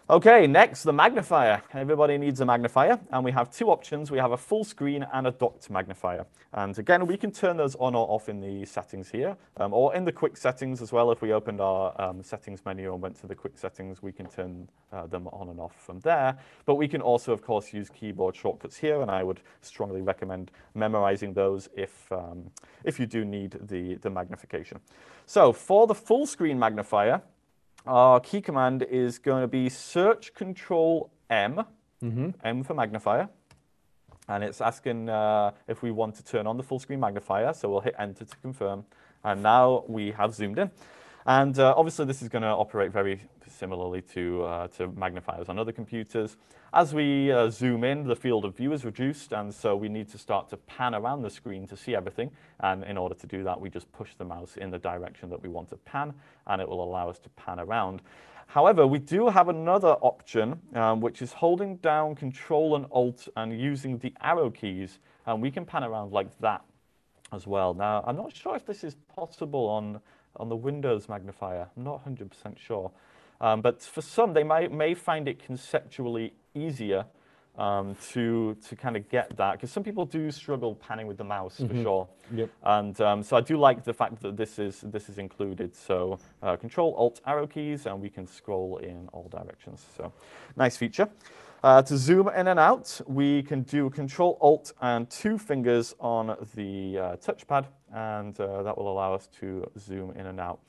[0.07, 1.63] Okay, next, the magnifier.
[1.73, 4.11] Everybody needs a magnifier, and we have two options.
[4.11, 6.27] We have a full screen and a docked magnifier.
[6.53, 9.95] And again, we can turn those on or off in the settings here, um, or
[9.95, 11.11] in the quick settings as well.
[11.11, 14.27] If we opened our um, settings menu and went to the quick settings, we can
[14.27, 16.37] turn uh, them on and off from there.
[16.65, 20.51] But we can also, of course, use keyboard shortcuts here, and I would strongly recommend
[20.75, 22.51] memorizing those if, um,
[22.83, 24.81] if you do need the, the magnification.
[25.25, 27.23] So for the full screen magnifier,
[27.85, 31.63] our key command is going to be search control M,
[32.43, 33.29] M for magnifier.
[34.27, 37.53] And it's asking uh, if we want to turn on the full screen magnifier.
[37.53, 38.85] So we'll hit enter to confirm.
[39.23, 40.71] And now we have zoomed in.
[41.25, 45.57] And uh, obviously this is going to operate very similarly to, uh, to magnifiers on
[45.57, 46.37] other computers.
[46.71, 50.09] As we uh, zoom in, the field of view is reduced, and so we need
[50.09, 52.29] to start to pan around the screen to see everything.
[52.59, 55.41] And in order to do that, we just push the mouse in the direction that
[55.41, 56.13] we want to pan,
[56.47, 58.01] and it will allow us to pan around.
[58.47, 63.59] However, we do have another option, um, which is holding down Control and Alt and
[63.59, 66.61] using the arrow keys, and we can pan around like that
[67.31, 67.73] as well.
[67.73, 69.99] Now, I'm not sure if this is possible on,
[70.37, 71.67] on the Windows magnifier.
[71.75, 72.91] I'm not 100% sure.
[73.41, 77.05] Um, but for some, they may, may find it conceptually easier
[77.57, 81.23] um, to, to kind of get that, because some people do struggle panning with the
[81.23, 82.07] mouse for sure.
[82.33, 82.49] Yep.
[82.63, 85.75] And um, so I do like the fact that this is, this is included.
[85.75, 89.85] So uh, Control Alt arrow keys, and we can scroll in all directions.
[89.95, 90.11] So
[90.55, 91.09] nice feature.
[91.65, 96.27] Uh, to zoom in and out, we can do Control Alt and two fingers on
[96.53, 100.59] the uh, touchpad, and uh, that will allow us to zoom in and out.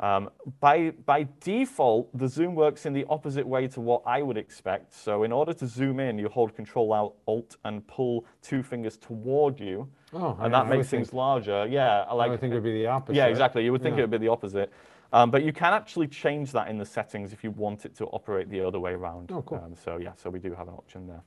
[0.00, 0.28] Um,
[0.60, 4.92] by, by default, the zoom works in the opposite way to what I would expect.
[4.92, 8.98] So in order to zoom in, you hold Control Alt, Alt and pull two fingers
[8.98, 11.66] toward you, Oh, I- and that I makes things think- larger.
[11.70, 13.16] Yeah, I like would think it would be the opposite.
[13.16, 13.64] yeah, exactly.
[13.64, 14.00] You would think Yeah.
[14.00, 14.70] it would be the opposite.
[15.14, 18.06] Um, but you can actually change that in the settings if you want it to
[18.06, 19.30] operate the other way around.
[19.30, 19.62] Oh, cool.
[19.64, 21.22] Um, so yeah, so we do have an option there.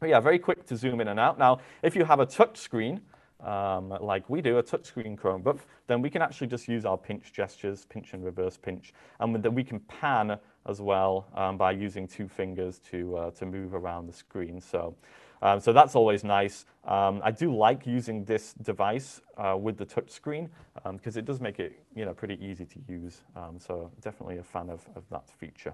[0.00, 1.38] But yeah, very quick to zoom in and out.
[1.38, 3.02] Now, if you have a touch screen,
[3.44, 7.30] um, like we do, a touchscreen Chromebook, then we can actually just use our pinch
[7.34, 12.08] gestures, pinch and reverse pinch, and then we can pan as well um, by using
[12.08, 14.62] two fingers to uh, to move around the screen.
[14.62, 14.94] So.
[15.46, 16.64] Um, so that's always nice.
[16.88, 20.50] Um, I do like using this device uh, with the touch screen
[20.92, 23.22] because it does make it you know, pretty easy to use.
[23.36, 25.72] Um, so definitely a fan of, of that feature.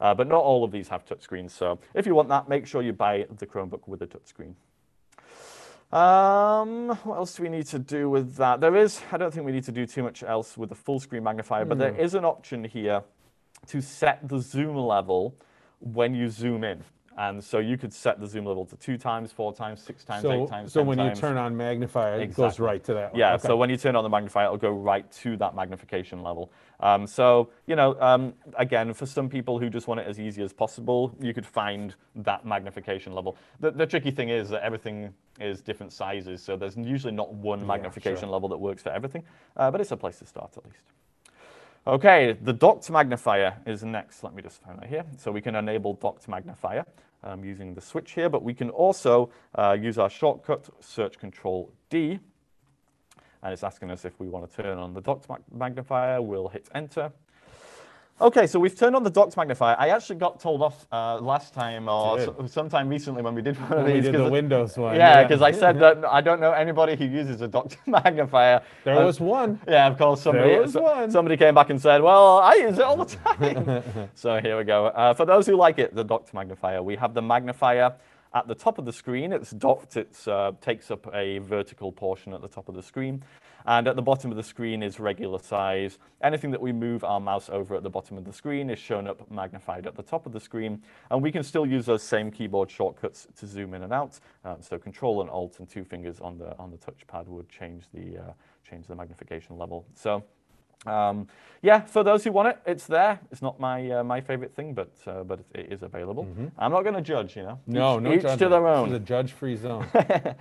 [0.00, 1.52] Uh, but not all of these have touchscreens.
[1.52, 4.54] So if you want that, make sure you buy the Chromebook with a touchscreen.
[5.96, 8.60] Um, what else do we need to do with that?
[8.60, 10.98] There is, I don't think we need to do too much else with the full
[10.98, 13.04] screen magnifier, but there is an option here
[13.68, 15.36] to set the zoom level
[15.78, 16.82] when you zoom in.
[17.18, 20.22] And so you could set the zoom level to two times, four times, six times,
[20.22, 20.72] So, eight times.
[20.72, 21.18] so 10 when times.
[21.18, 22.66] you turn on magnifier, it goes Exactly.
[22.66, 23.18] right to that one.
[23.18, 23.48] Yeah, Okay.
[23.48, 26.50] so when you turn on the magnifier, it'll go right to that magnification level.
[26.78, 30.42] Um, so, you know, um, again, for some people who just want it as easy
[30.42, 33.36] as possible, you could find that magnification level.
[33.58, 37.66] The, the tricky thing is that everything is different sizes, so there's usually not one
[37.66, 39.24] magnification level that works for everything,
[39.56, 40.84] uh, but it's a place to start at least.
[41.86, 44.22] Okay, the docked magnifier is next.
[44.22, 45.04] Let me just find that here.
[45.16, 46.84] So we can enable docked magnifier
[47.24, 51.72] um, using the switch here, but we can also uh, use our shortcut, search control
[51.88, 52.18] D,
[53.42, 56.20] and it's asking us if we want to turn on the docked mag- magnifier.
[56.20, 57.10] We'll hit enter.
[58.20, 59.74] Okay, so we've turned on the docs magnifier.
[59.78, 63.58] I actually got told off uh, last time or so- sometime recently when we did
[63.58, 64.04] one of When we these.
[64.10, 64.94] did the Windows one.
[64.96, 68.60] yeah, because I said that I don't know anybody who uses a docs magnifier.
[68.84, 69.58] There Um, was one.
[69.66, 70.20] yeah, of course.
[70.20, 71.10] Somebody, there was one.
[71.10, 74.64] somebody came back and said, "Well, I use it all the time." so here we
[74.64, 74.86] go.
[74.88, 77.94] Uh, for those who like it, the docs magnifier, we have the magnifier
[78.32, 79.32] at the top of the screen.
[79.32, 79.96] It's docked.
[79.96, 83.24] It uh, takes up a vertical portion at the top of the screen,
[83.66, 85.98] and at the bottom of the screen is regular size.
[86.22, 89.06] Anything that we move our mouse over at the bottom of the screen is shown
[89.06, 92.30] up magnified at the top of the screen, and we can still use those same
[92.30, 94.18] keyboard shortcuts to zoom in and out.
[94.44, 97.84] Um, so Control and Alt and two fingers on the on the touchpad would change
[97.92, 98.32] the uh,
[98.68, 99.86] change the magnification level.
[99.94, 100.24] So.
[100.86, 101.28] Um,
[101.62, 103.20] yeah, for those who want it, it's there.
[103.30, 106.26] It's not my uh, my favorite thing, but uh, but it is available.
[106.58, 107.58] I'm not going to judge, you know.
[107.68, 107.72] Mm-hmm.
[107.72, 108.88] No, each, no each to their This own.
[108.88, 109.86] is a judge-free zone.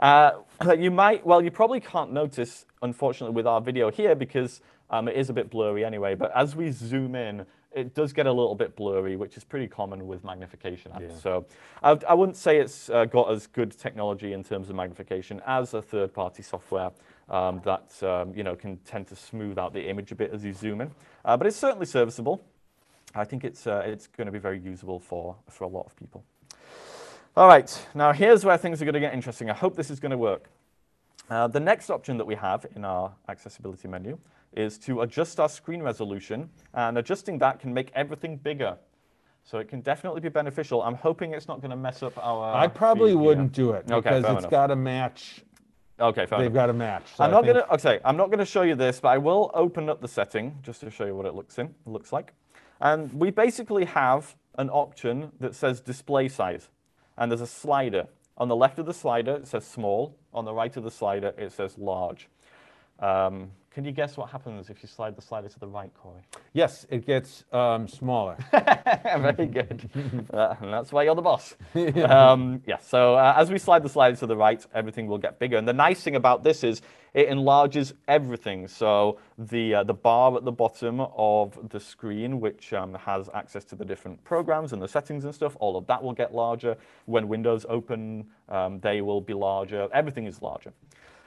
[0.00, 0.32] Uh,
[0.78, 5.16] you might, well, you probably can't notice, unfortunately, with our video here because um, it
[5.16, 6.14] is a bit blurry anyway.
[6.14, 9.66] But as we zoom in, it does get a little bit blurry, which is pretty
[9.66, 11.10] common with magnification apps.
[11.10, 11.16] Yeah.
[11.16, 11.46] So
[11.82, 15.74] I, I wouldn't say it's uh, got as good technology in terms of magnification as
[15.74, 16.90] a third-party software
[17.28, 20.44] um, that um, you know can tend to smooth out the image a bit as
[20.44, 20.90] you zoom in.
[21.24, 22.42] Uh, but it's certainly serviceable.
[23.14, 25.96] I think it's uh, it's going to be very usable for for a lot of
[25.96, 26.24] people.
[27.36, 29.50] All right, now here's where things are going to get interesting.
[29.50, 30.48] I hope this is going to work.
[31.28, 34.18] Uh, the next option that we have in our accessibility menu
[34.52, 38.78] is to adjust our screen resolution, and adjusting that can make everything bigger.
[39.44, 40.82] So it can definitely be beneficial.
[40.82, 42.54] I'm hoping it's not going to mess up our.
[42.54, 45.42] I probably wouldn't do it because fair it's got to match.
[45.98, 47.04] Okay, fair They've got a match.
[47.16, 47.72] So I'm not think- gonna.
[47.74, 50.80] Okay, I'm not gonna show you this, but I will open up the setting just
[50.80, 51.74] to show you what it looks in.
[51.86, 52.34] Looks like,
[52.80, 56.68] and we basically have an option that says display size,
[57.16, 58.08] and there's a slider.
[58.38, 60.14] On the left of the slider, it says small.
[60.34, 62.28] On the right of the slider, it says large.
[63.00, 66.22] Um, can you guess what happens if you slide the slider to the right, Corey?
[66.54, 68.38] Yes, it gets um, smaller.
[68.50, 69.90] Very good.
[70.32, 71.54] Uh, and that's why you're the boss.
[72.08, 75.38] um, yeah, so uh, as we slide the slider to the right, everything will get
[75.38, 75.56] bigger.
[75.56, 76.82] And the nice thing about this is
[77.14, 78.66] it enlarges everything.
[78.66, 83.64] So the, uh, the bar at the bottom of the screen, which um, has access
[83.66, 86.76] to the different programs and the settings and stuff, all of that will get larger.
[87.04, 89.88] When windows open, um, they will be larger.
[89.92, 90.72] Everything is larger.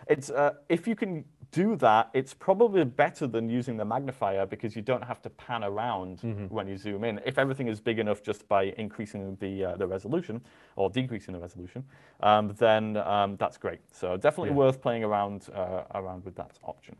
[0.07, 4.75] It's, uh, if you can do that, it's probably better than using the magnifier because
[4.75, 7.19] you don't have to pan around when you zoom in.
[7.25, 10.41] If everything is big enough just by increasing the, uh, the resolution
[10.75, 11.83] or decreasing the resolution,
[12.21, 13.79] um, then um, that's great.
[13.91, 14.55] So definitely Yeah.
[14.57, 16.95] worth playing around, uh, around with that option.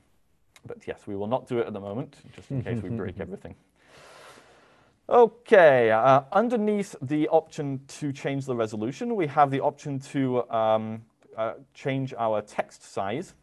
[0.66, 3.20] But yes, we will not do it at the moment, just in case we break
[3.26, 3.56] everything.
[5.08, 11.02] Okay, uh, underneath the option to change the resolution, we have the option to um,
[11.36, 13.34] uh, change our text size.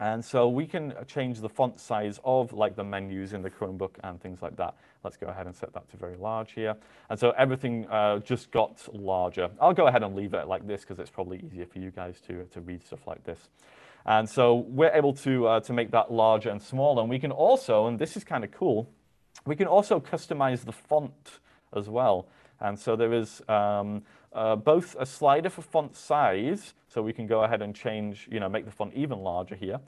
[0.00, 3.92] And so we can change the font size of like the menus in the Chromebook
[4.02, 4.74] and things like that.
[5.04, 6.74] Let's go ahead and set that to very large here.
[7.10, 9.50] And so everything uh, just got larger.
[9.60, 12.20] I'll go ahead and leave it like this because it's probably easier for you guys
[12.26, 13.48] to, to read stuff like this.
[14.06, 17.00] And so we're able to, uh, to make that larger and smaller.
[17.00, 18.90] And we can also, and this is kind of cool,
[19.46, 21.40] we can also customize the font
[21.74, 22.26] as well.
[22.60, 24.02] And so there is um,
[24.34, 28.40] uh, both a slider for font size, so we can go ahead and change, you
[28.40, 29.80] know, make the font even larger here.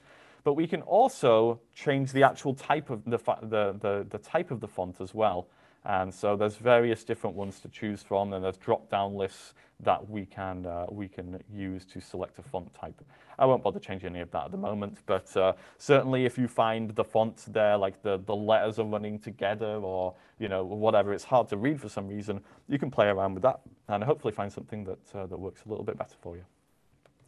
[0.44, 4.60] But we can also change the actual type of the, the, the, the type of
[4.60, 5.48] the font as well.
[5.86, 10.26] And so there's various different ones to choose from, and there's drop-down lists that we
[10.26, 13.00] can uh, we can use to select a font type.
[13.38, 16.48] I won't bother changing any of that at the moment, but uh, certainly if you
[16.48, 21.12] find the font there, like the, the letters are running together, or you know whatever,
[21.12, 24.32] it's hard to read for some reason, you can play around with that and hopefully
[24.32, 26.44] find something that uh, that works a little bit better for you.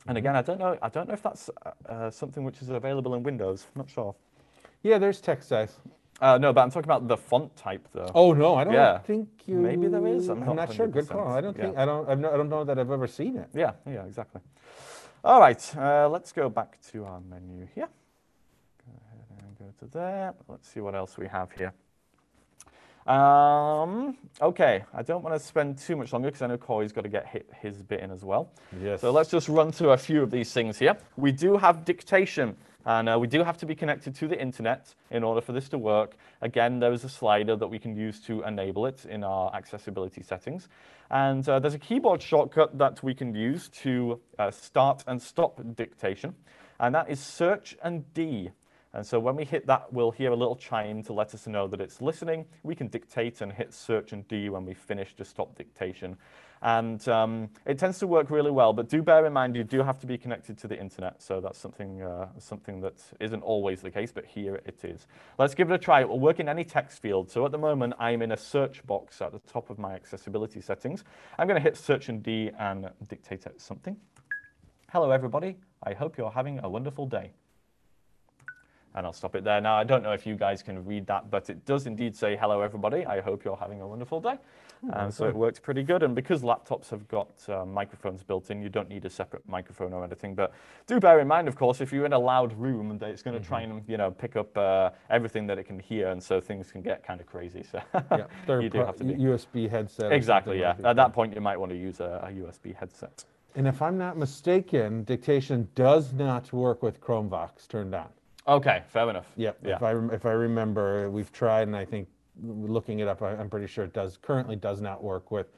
[0.09, 2.71] And again, I don't know I don't know if that's uh, uh, something which is
[2.71, 3.67] available in Windows.
[3.77, 4.17] I'm not sure.
[4.83, 5.77] Yeah, there's text size.
[6.21, 8.11] Uh, no, but I'm talking about the font type though.
[8.15, 8.99] Oh no, I don't Yeah.
[8.99, 9.55] think you.
[9.57, 10.89] Maybe there is, I'm I'm, not not sure.
[10.89, 11.09] Good 100%.
[11.11, 11.29] call.
[11.29, 11.75] I don't think.
[11.75, 11.83] Yeah.
[11.83, 12.09] I don't.
[12.09, 13.49] I've no, I don't know that I've ever seen it.
[13.55, 14.41] Yeah, yeah, exactly.
[15.25, 17.89] All right, uh, let's go back to our menu here.
[18.85, 20.35] Go ahead and go to there.
[20.49, 21.73] Let's see what else we have here.
[23.07, 27.03] Um, okay, I don't want to spend too much longer because I know Corey's got
[27.03, 28.51] to get hit his bit in as well.
[28.83, 29.01] Yes.
[29.01, 30.97] So let's just run through a few of these things here.
[31.17, 34.95] We do have dictation, and uh, we do have to be connected to the internet
[35.11, 36.17] in order for this to work.
[36.41, 40.23] Again, there is a slider that we can use to enable it in our accessibility
[40.23, 40.69] settings.
[41.11, 45.61] And uh, there's a keyboard shortcut that we can use to uh, start and stop
[45.75, 46.35] dictation,
[46.79, 48.51] and that is search and D.
[48.95, 51.69] And so when we hit that, we'll hear a little chime to let us know
[51.69, 52.47] that it's listening.
[52.63, 56.17] We can dictate and hit search and D when we finish to stop dictation.
[56.63, 59.83] And um, it tends to work really well, but do bear in mind you do
[59.83, 61.23] have to be connected to the internet.
[61.23, 65.07] So that's something, uh, something that isn't always the case, but here it is.
[65.39, 66.01] Let's give it a try.
[66.01, 67.31] It will work in any text field.
[67.31, 70.61] So at the moment, I'm in a search box at the top of my accessibility
[70.61, 71.05] settings.
[71.39, 73.97] I'm going to hit search and D and dictate something.
[74.91, 75.57] Hello, everybody.
[75.83, 77.33] I hope you're having a wonderful day.
[78.99, 79.61] And I'll stop it there.
[79.61, 82.37] Now, I don't know if you guys can read that, but it does indeed say,
[82.37, 83.07] hello, everybody.
[83.07, 84.39] I hope you're having a wonderful day.
[84.93, 86.03] and so it works pretty good.
[86.03, 89.93] And because laptops have got uh, microphones built in, you don't need a separate microphone
[89.93, 90.35] or anything.
[90.35, 90.53] But
[90.89, 93.41] do bear in mind, of course, if you're in a loud room, that it's going
[93.41, 96.09] to try and, you know, pick up uh, everything that it can hear.
[96.09, 97.63] And so things can get kind of crazy.
[97.71, 97.81] So
[98.11, 98.27] Yeah,
[98.59, 99.15] you do have to be.
[99.15, 100.11] USB headset.
[100.11, 100.75] Exactly, yeah.
[100.83, 103.25] At that point, you might want to use a, a USB headset.
[103.55, 108.09] And if I'm not mistaken, dictation does not work with Chromevox turned on.
[108.49, 109.31] Okay, fair enough.
[109.37, 109.59] Yep.
[109.65, 109.77] Yeah.
[109.77, 112.09] If I rem- if I remember, we've tried, and I think
[112.43, 115.49] looking it up, I, I'm pretty sure it does currently does not work with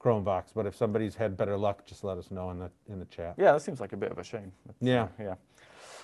[0.00, 0.52] Chromevox.
[0.54, 3.34] But if somebody's had better luck, just let us know in the in the chat.
[3.38, 4.50] Yeah, that seems like a bit of a shame.
[4.66, 5.08] but, uh, Yeah.
[5.18, 5.34] yeah.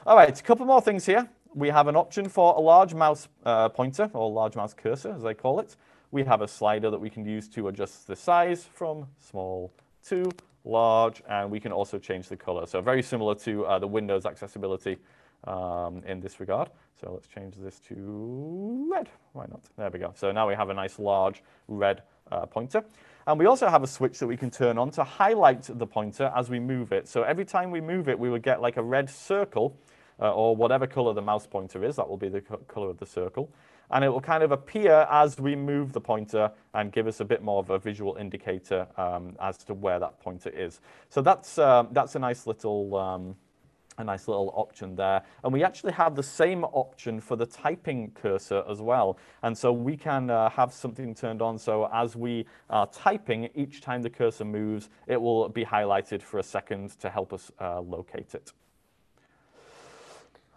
[0.06, 1.28] All right, a couple more things here.
[1.54, 5.22] We have an option for a large mouse uh, pointer, or large mouse cursor, as
[5.22, 5.74] they call it.
[6.12, 9.72] We have a slider that we can use to adjust the size from small
[10.08, 10.30] to
[10.64, 12.66] large, and we can also change the color.
[12.66, 14.98] So very similar to uh, the Windows accessibility
[15.46, 16.70] um, in this regard.
[17.00, 19.08] So let's change this to red.
[19.32, 19.62] Why not?
[19.76, 20.12] There we go.
[20.16, 22.84] So now we have a nice large red uh, pointer.
[23.26, 26.32] And we also have a switch that we can turn on to highlight the pointer
[26.34, 27.08] as we move it.
[27.08, 29.76] So every time we move it, we would get like a red circle
[30.20, 31.96] uh, or whatever color the mouse pointer is.
[31.96, 33.50] That will be the co- color of the circle.
[33.90, 37.24] And it will kind of appear as we move the pointer and give us a
[37.24, 40.80] bit more of a visual indicator um, as to where that pointer is.
[41.08, 43.36] So that's, um, that's a nice little um,
[43.98, 45.22] a nice little option there.
[45.44, 49.18] And we actually have the same option for the typing cursor as well.
[49.42, 51.58] And so we can uh, have something turned on.
[51.58, 56.38] So as we are typing, each time the cursor moves, it will be highlighted for
[56.38, 58.52] a second to help us uh, locate it.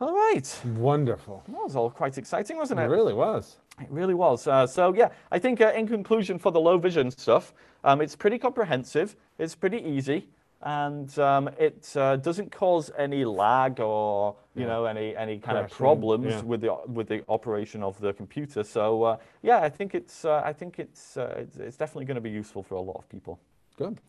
[0.02, 0.62] All right.
[0.78, 1.44] Wonderful.
[1.48, 2.88] That was all quite exciting, wasn't It it?
[2.88, 3.58] really was.
[3.82, 4.48] It really was.
[4.48, 8.16] Uh, so yeah, I think uh, in conclusion for the low vision stuff, um, it's
[8.16, 9.16] pretty comprehensive.
[9.38, 10.28] It's pretty easy,
[10.62, 14.68] and um, it uh, doesn't cause any lag or you Yeah.
[14.68, 16.42] know any any kind of problems yeah.
[16.42, 18.64] with the with the operation of the computer.
[18.64, 22.16] So uh, yeah, I think it's uh, I think it's, uh, it's it's definitely going
[22.16, 23.40] to be useful for a lot of people.
[23.78, 24.00] Good.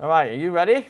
[0.00, 0.86] All right, are you ready?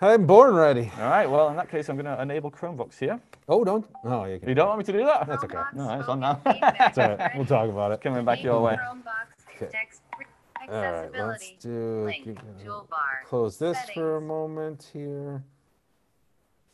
[0.00, 0.90] I'm born ready.
[0.98, 1.30] All right.
[1.30, 3.20] Well, in that case, I'm going to enable ChromeVox here.
[3.48, 3.86] Oh, don't.
[4.04, 4.48] Oh, you can.
[4.48, 5.28] You don't want me to do that?
[5.28, 5.62] That's okay.
[5.76, 6.40] No, it's on now.
[6.44, 7.30] feedback It's all right.
[7.36, 8.00] We'll talk about it.
[8.00, 8.84] Coming back your Making way.
[8.84, 9.78] ChromeVox Okay.
[10.68, 11.10] All right.
[11.12, 11.58] Let's accessibility.
[11.60, 12.04] do.
[12.04, 13.24] Link, give it a- toolbar.
[13.26, 14.28] Close this for a Settings.
[14.28, 15.42] moment here.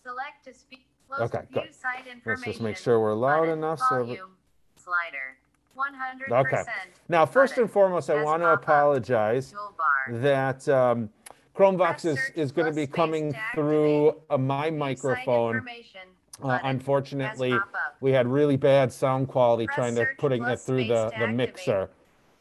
[0.03, 0.87] Select to speak.
[1.09, 1.75] Close Okay, view good.
[1.75, 4.05] site Let's just make sure we're loud Button, enough so.
[4.05, 4.37] Volume.
[4.77, 5.37] Slider.
[5.77, 6.47] 100%.
[6.47, 6.63] Okay.
[7.09, 8.63] Now, first and foremost, I want to pop-up.
[8.63, 10.23] apologize Toolbar.
[10.23, 11.09] that um,
[11.55, 14.25] Chromevox Press is, search is going to plus be space coming to through activate.
[14.31, 15.55] uh, my View site microphone.
[15.57, 16.01] information.
[16.43, 16.67] Uh, Button.
[16.71, 17.97] unfortunately, pop-up.
[18.01, 20.89] we had really bad sound quality Press trying to search putting it plus through space
[20.89, 21.37] the, to the activate.
[21.37, 21.91] mixer.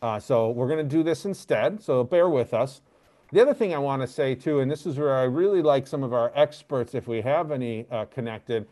[0.02, 1.82] Uh, so we're going to do this instead.
[1.82, 2.82] So bear with us.
[3.32, 5.86] The other thing I want to say too, and this is where I really like
[5.86, 8.68] some of our experts, if we have any uh, connected.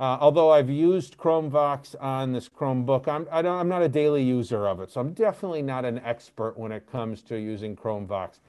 [0.00, 4.66] Uh, although I've used Chromevox on this Chromebook, I'm, I I'm not a daily user
[4.66, 4.90] of it.
[4.90, 8.40] So I'm definitely not an expert when it comes to using Chromevox.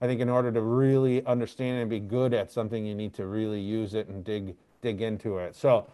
[0.00, 3.26] I think in order to really understand and be good at something, you need to
[3.26, 5.54] really use it and dig dig into it.
[5.54, 5.86] So,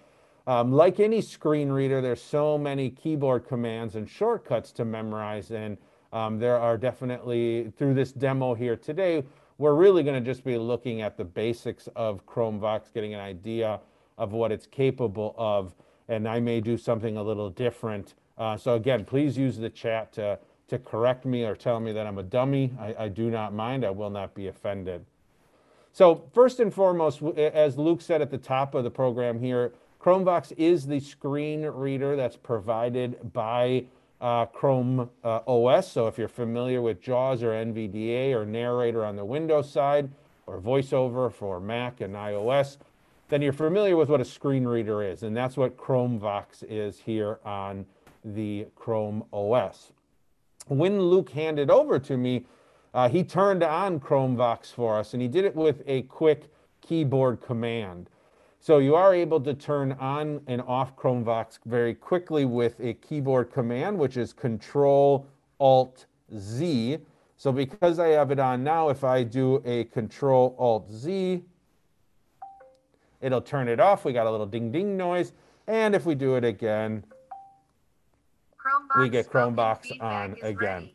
[0.49, 5.77] um, like any screen reader, there's so many keyboard commands and shortcuts to memorize, and
[6.13, 9.23] um, there are definitely through this demo here today,
[9.59, 13.79] we're really going to just be looking at the basics of Chromevox, getting an idea
[14.17, 15.75] of what it's capable of,
[16.09, 18.15] and I may do something a little different.
[18.39, 20.39] Uh, so again, please use the chat to
[20.69, 22.73] to correct me or tell me that I'm a dummy.
[22.79, 23.87] I, I do not mind.
[23.87, 25.05] I will not be offended.
[25.93, 29.73] So first and foremost, as Luke said at the top of the program here,
[30.09, 33.85] Chromevox is the screen reader that's provided by
[34.23, 35.93] uh, Chrome uh, OS.
[35.93, 40.09] So if you're familiar with JAWS or NVDA or Narrator on the Windows side
[40.47, 42.79] or VoiceOver for Mac and iOS,
[43.29, 45.25] then you're familiar with what a screen reader is.
[45.25, 47.85] And that's what Chromevox is here on
[48.25, 49.93] the Chrome OS
[50.69, 52.45] when Luke handed over to me,
[52.95, 57.41] uh, he turned on Chromevox for us and he did it with a quick keyboard
[57.41, 58.09] command.
[58.61, 63.53] So you are able to turn on and off Chromevox very quickly with a keyboard
[63.53, 65.27] command, which is Control
[65.61, 66.07] Alt
[66.37, 66.99] Z.
[67.37, 71.43] So because I have it on now, if I do a Control Alt Z,
[73.21, 74.05] it'll turn it off.
[74.05, 75.33] We got a little ding ding noise.
[75.69, 77.05] And if we do it again,
[78.59, 80.91] ChromeVox We get ChromeVox on again.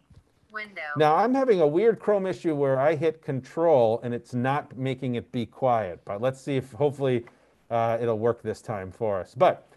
[0.52, 0.82] Window.
[0.98, 5.16] Now I'm having a weird Chrome issue where I hit Control and it's not making
[5.16, 6.02] it be quiet.
[6.06, 7.26] But let's see if hopefully
[7.70, 9.34] uh, it'll work this time for us.
[9.36, 9.68] But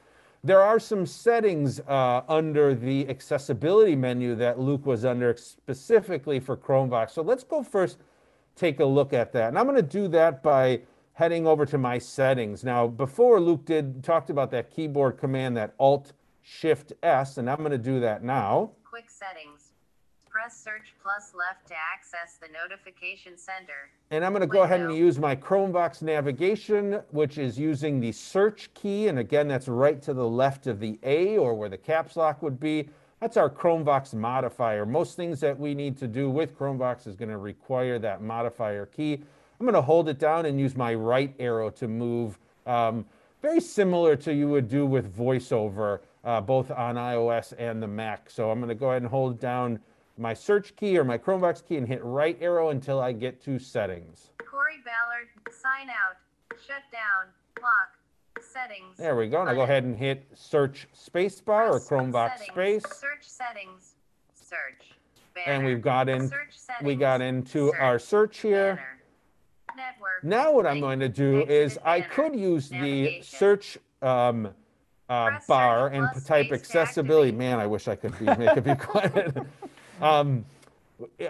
[0.44, 6.56] there are some settings uh, under the accessibility menu that Luke was under specifically for
[6.56, 7.10] Chromevox.
[7.10, 7.98] So let's go first
[8.54, 9.48] take a look at that.
[9.48, 10.80] And I'm going to do that by
[11.14, 12.62] heading over to my settings.
[12.62, 16.12] Now, before Luke did talked about that keyboard command, that Alt
[16.42, 18.70] Shift S, and I'm going to do that now.
[18.84, 19.65] Quick settings.
[20.36, 23.88] Press search plus left to access the notification center.
[24.10, 28.12] And I'm going to go ahead and use my Chromevox navigation, which is using the
[28.12, 29.08] search key.
[29.08, 32.42] And again, that's right to the left of the A or where the caps lock
[32.42, 32.86] would be.
[33.18, 34.84] That's our Chromevox modifier.
[34.84, 38.84] Most things that we need to do with Chromevox is going to require that modifier
[38.84, 39.14] key.
[39.58, 43.06] I'm going to hold it down and use my right arrow to move, um,
[43.40, 48.28] very similar to you would do with VoiceOver, uh, both on iOS and the Mac.
[48.28, 49.80] So I'm going to go ahead and hold down
[50.18, 53.58] my search key or my ChromeVox key and hit right arrow until I get to
[53.58, 54.30] settings.
[54.38, 56.16] Corey Ballard, sign out,
[56.66, 58.96] shut down, lock, settings.
[58.96, 59.42] There we go.
[59.42, 62.52] I go ahead and hit search spacebar or ChromeVox settings.
[62.52, 62.82] space.
[62.98, 63.94] Search settings.
[64.34, 64.92] Search.
[65.44, 68.80] And we've got in, Search we got into our search here.
[69.76, 70.24] Network.
[70.24, 74.48] Now what I'm going to do is I could use the search um,
[75.08, 77.32] uh, search bar and type accessibility.
[77.32, 79.36] Man, I wish I could be, make it be quiet.
[80.00, 80.44] Um,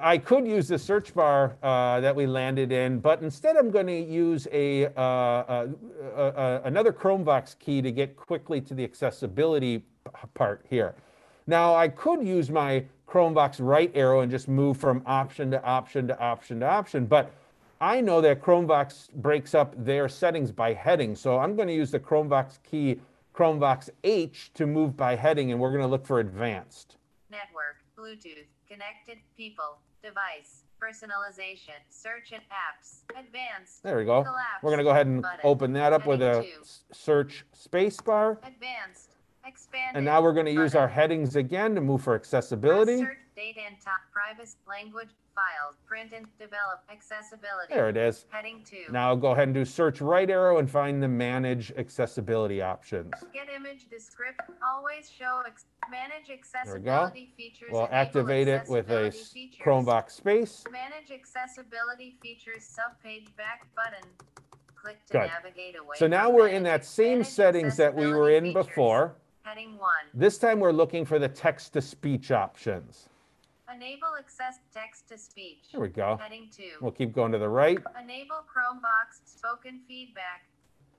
[0.01, 3.89] I could use the search bar uh, that we landed in, but instead I'm going
[3.89, 5.69] to use a, uh, uh,
[6.03, 9.83] uh, uh, another Chromevox key to get quickly to the accessibility
[10.35, 10.95] part here.
[11.49, 16.07] Now I could use my Chromevox right arrow and just move from option to option
[16.09, 17.33] to option to option, but
[17.81, 21.91] I know that Chromevox breaks up their settings by heading, so I'm going to use
[21.91, 23.01] the Chromevox key
[23.35, 26.97] Chromevox H to move by heading, and we're going to look for advanced.
[27.31, 34.23] Network, Bluetooth, connected people, device, personalization, search and apps, advanced, There we go.
[34.23, 35.41] Collapse We're going to go ahead and button.
[35.45, 36.63] open that up with a two.
[36.93, 38.39] search space bar.
[38.45, 39.11] advanced,
[39.47, 39.97] expanded.
[39.97, 42.99] And now we're going to use our headings again to move for Press accessibility.
[42.99, 47.73] Search, date and top, privacy, language, files, print and develop, accessibility.
[47.75, 48.25] There it is.
[48.31, 48.91] Heading two.
[48.91, 53.13] Now go ahead and do search right arrow and find the manage accessibility options.
[53.35, 57.69] Get image description, always show, ex- manage accessibility features.
[57.71, 59.61] We'll activate it with a features.
[59.63, 60.65] Chromevox space.
[60.73, 64.09] Manage accessibility features subpage back button.
[64.75, 65.31] Click to Good.
[65.31, 65.97] navigate away.
[65.97, 68.67] So now we're in that same settings that we were in features.
[68.67, 69.17] before.
[69.43, 73.09] Heading one, This time we're looking for the text to speech options.
[73.75, 75.65] Enable access text to speech.
[75.73, 76.19] There we go.
[76.23, 77.79] Heading two, We'll keep going to the right.
[78.01, 80.45] enable ChromeVox spoken feedback.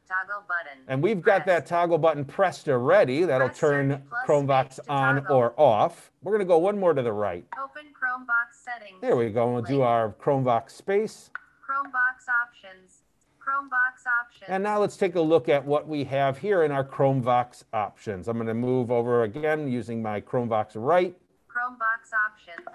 [0.07, 0.84] Toggle button.
[0.88, 3.26] And we've got that toggle button pressed already.
[3.26, 5.36] That'll Press turn plus Chromevox space to on toggle.
[5.38, 6.11] or off.
[6.24, 7.45] We're going to go one more to the right.
[7.61, 9.01] Open ChromeVox settings.
[9.01, 9.51] There we go.
[9.51, 9.86] We'll do Link.
[9.86, 11.30] our Chromevox space.
[11.70, 13.03] ChromeVox options.
[13.45, 14.45] ChromeVox options.
[14.47, 18.30] And now let's take a look at what we have here in our Chromevox options.
[18.30, 21.13] I'm going to move over again using my Chromevox right.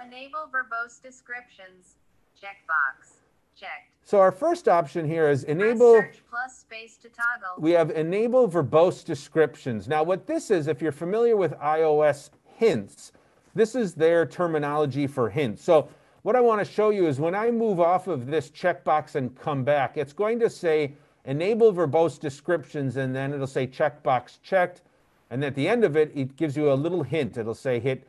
[0.05, 1.97] Enable verbose descriptions.
[2.37, 3.17] Checkbox.
[3.55, 3.93] Checked.
[4.05, 7.63] So our first option here is enable, plus space to toggle.
[7.63, 9.87] we have enable verbose descriptions.
[9.87, 13.13] Now what this is, if you're familiar with iOS hints,
[13.55, 15.63] this is their terminology for hints.
[15.63, 15.89] So
[16.23, 19.39] what I want to show you is when I move off of this checkbox and
[19.39, 24.83] come back, it's going to say enable verbose descriptions and then it'll say checkbox checked.
[25.31, 27.39] And at the end of it, it gives you a little hint.
[27.39, 28.07] It'll say hit,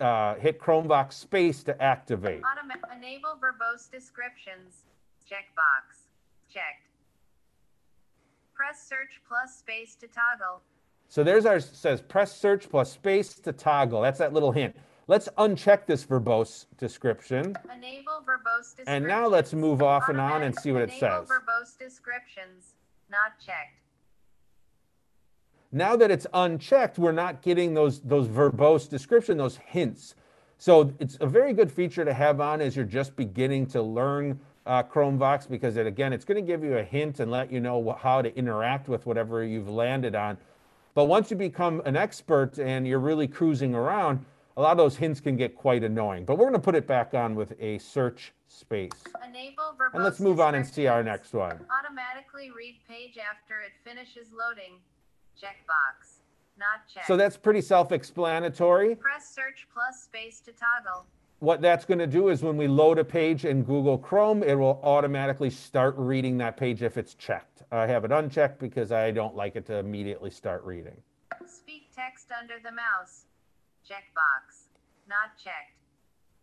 [0.00, 2.42] uh, hit Chromevox space to activate.
[2.42, 4.84] Automa- enable verbose descriptions.
[5.30, 6.06] Checkbox.
[6.52, 6.88] Checked.
[8.54, 10.62] Press search plus space to toggle.
[11.08, 14.00] So there's our says press search plus space to toggle.
[14.00, 14.74] That's that little hint.
[15.08, 17.54] Let's uncheck this verbose description.
[17.72, 18.88] Enable verbose descriptions.
[18.88, 21.28] And now let's move off and on and see what it enable says.
[21.28, 22.74] verbose descriptions.
[23.08, 23.85] Not checked.
[25.76, 30.14] Now that it's unchecked, we're not getting those those verbose description, those hints.
[30.56, 34.40] So it's a very good feature to have on as you're just beginning to learn
[34.64, 37.60] uh, Chromevox because it, again, it's going to give you a hint and let you
[37.60, 40.38] know how to interact with whatever you've landed on.
[40.94, 44.24] But once you become an expert and you're really cruising around,
[44.56, 46.24] a lot of those hints can get quite annoying.
[46.24, 48.92] But we're going to put it back on with a search space.
[49.28, 51.60] Enable verbose And let's move on and see our next one.
[51.70, 54.78] Automatically read page after it finishes loading.
[55.40, 56.20] Checkbox.
[56.58, 57.06] Not checked.
[57.06, 58.94] So that's pretty self-explanatory.
[58.96, 61.06] Press search plus space to toggle.
[61.40, 64.54] What that's going to do is when we load a page in Google Chrome, it
[64.54, 67.62] will automatically start reading that page if it's checked.
[67.70, 70.96] I have it unchecked because I don't like it to immediately start reading.
[71.46, 73.26] Speak text under the mouse.
[73.86, 74.68] Checkbox.
[75.06, 75.76] Not checked.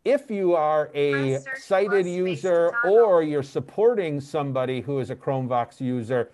[0.06, 5.10] If you are a sighted plus space to user or you're supporting somebody who is
[5.10, 6.30] a Chromevox user,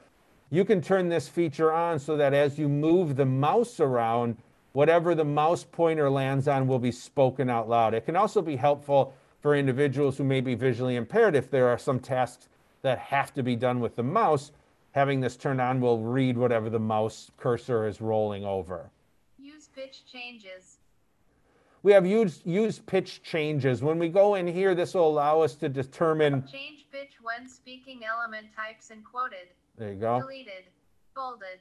[0.49, 4.37] you can turn this feature on so that as you move the mouse around,
[4.73, 7.93] whatever the mouse pointer lands on will be spoken out loud.
[7.93, 11.77] It can also be helpful for individuals who may be visually impaired if there are
[11.77, 12.49] some tasks
[12.81, 14.51] that have to be done with the mouse.
[14.91, 18.89] Having this turned on will read whatever the mouse cursor is rolling over.
[19.37, 20.77] Use pitch changes.
[21.81, 23.81] We have use, use pitch changes.
[23.81, 28.01] When we go in here, this will allow us to determine, Change pitch when speaking
[28.03, 29.47] element types and quoted,
[29.79, 30.19] there you go.
[30.19, 30.65] deleted,
[31.15, 31.59] bolded,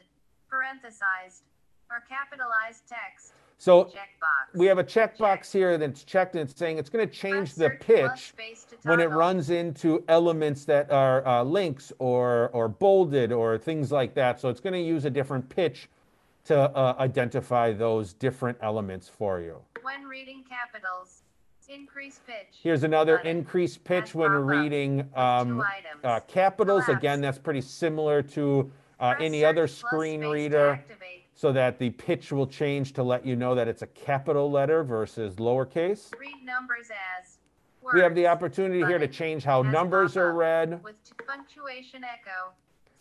[0.52, 1.42] parenthesized,
[1.90, 3.32] or capitalized text.
[3.58, 4.56] So Checkbox.
[4.56, 7.70] we have a checkbox here that's checked and it's saying it's going to change the
[7.70, 8.34] pitch
[8.82, 14.14] when it runs into elements that are uh, links or, or bolded or things like
[14.14, 14.40] that.
[14.40, 15.88] So it's going to use a different pitch
[16.44, 19.58] to uh, identify those different elements for you.
[19.82, 21.22] When reading capitals,
[21.68, 22.58] increase pitch.
[22.62, 23.38] Here's another Button.
[23.38, 25.62] increased pitch when pop-up reading um,
[26.02, 26.84] uh, capitals.
[26.84, 27.00] Collapse.
[27.00, 30.82] Again, that's pretty similar to uh, any other screen reader.
[31.34, 34.82] so that the pitch will change to let you know that it's a capital letter
[34.82, 36.12] versus lowercase.
[36.18, 36.88] Read numbers
[37.20, 37.38] as.
[37.94, 40.82] We have the words opportunity here to change how As numbers are read.
[40.82, 40.96] With
[41.26, 42.52] punctuation echo.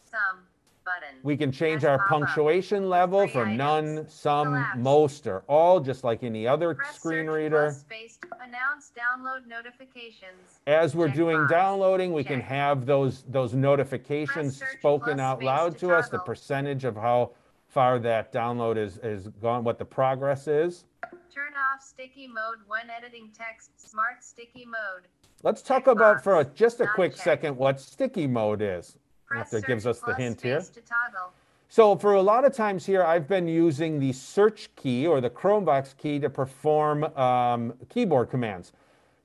[0.10, 0.44] Some.
[0.88, 1.20] Button.
[1.24, 2.10] We can change Press our pop-up.
[2.28, 3.58] punctuation level Three from items.
[3.58, 4.78] none, some, Collapse.
[4.80, 7.64] most, or all, just like any other Press screen search reader.
[7.66, 10.62] plus space to announce download notifications.
[10.66, 11.50] As we're doing Checkbox.
[11.50, 12.48] downloading, we can Check.
[12.50, 16.18] have those, those notifications Press search spoken plus out space loud to to us, the
[16.18, 16.26] toggle.
[16.34, 17.32] percentage of how
[17.68, 20.86] far that download is, is gone, what the progress is.
[21.34, 23.72] Turn off sticky mode when editing text.
[23.80, 25.08] Smart sticky mode.
[25.44, 28.98] Let's talk about for a- just a quick second what sticky mode is.
[29.28, 30.62] Press it gives us the hint here.
[30.62, 31.34] space to toggle.
[31.70, 35.30] So for a lot of times here, I've been using the search key or the
[35.30, 38.72] ChromeVox key to perform um, keyboard commands.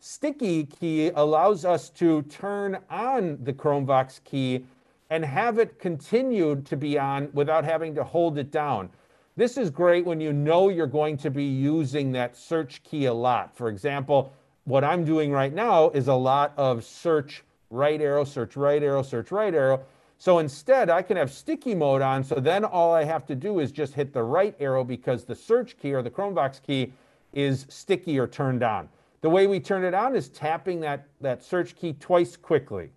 [0.01, 4.65] Sticky key allows us to turn on the ChromeVox key
[5.11, 8.91] and have it continued to be on without having to hold it down.
[9.37, 13.15] This is great when you know you're going to be using that search key a
[13.15, 13.57] lot.
[13.57, 14.33] For example,
[14.65, 19.03] what I'm doing right now is a lot of search right arrow, search right arrow,
[19.03, 19.81] search right arrow.
[20.19, 22.23] So instead, I can have sticky mode on.
[22.23, 25.35] So then all I have to do is just hit the right arrow because the
[25.35, 26.93] search key or the ChromeVox key
[27.33, 28.89] is sticky or turned on.
[29.23, 32.91] The way we turn it on is tapping that, that search key twice quickly.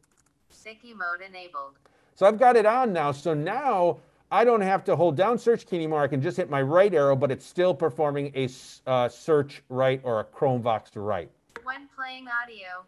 [0.50, 1.80] Sticky mode enabled.
[2.16, 3.12] So I've got it on now.
[3.12, 3.98] So now
[4.32, 6.02] I don't have to hold down search key anymore.
[6.02, 8.50] I can just hit my right arrow, but it's still performing a
[8.88, 11.30] uh, search right or a ChromeVox to right.
[11.64, 12.86] When playing audio,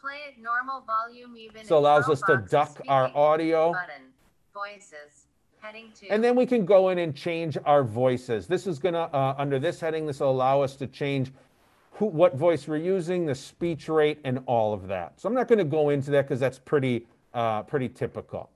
[0.00, 3.72] play at normal volume even So allows us to duck our audio.
[3.72, 4.12] Button.
[4.54, 5.26] Voices.
[5.60, 6.06] Heading two.
[6.10, 8.46] And then we can go in and change our voices.
[8.46, 11.32] This is gonna, uh, under this heading, this will allow us to change
[11.92, 15.20] who, what voice we're using, the speech rate, and all of that.
[15.20, 18.50] So I'm not gonna go into that because that's pretty, uh, pretty typical.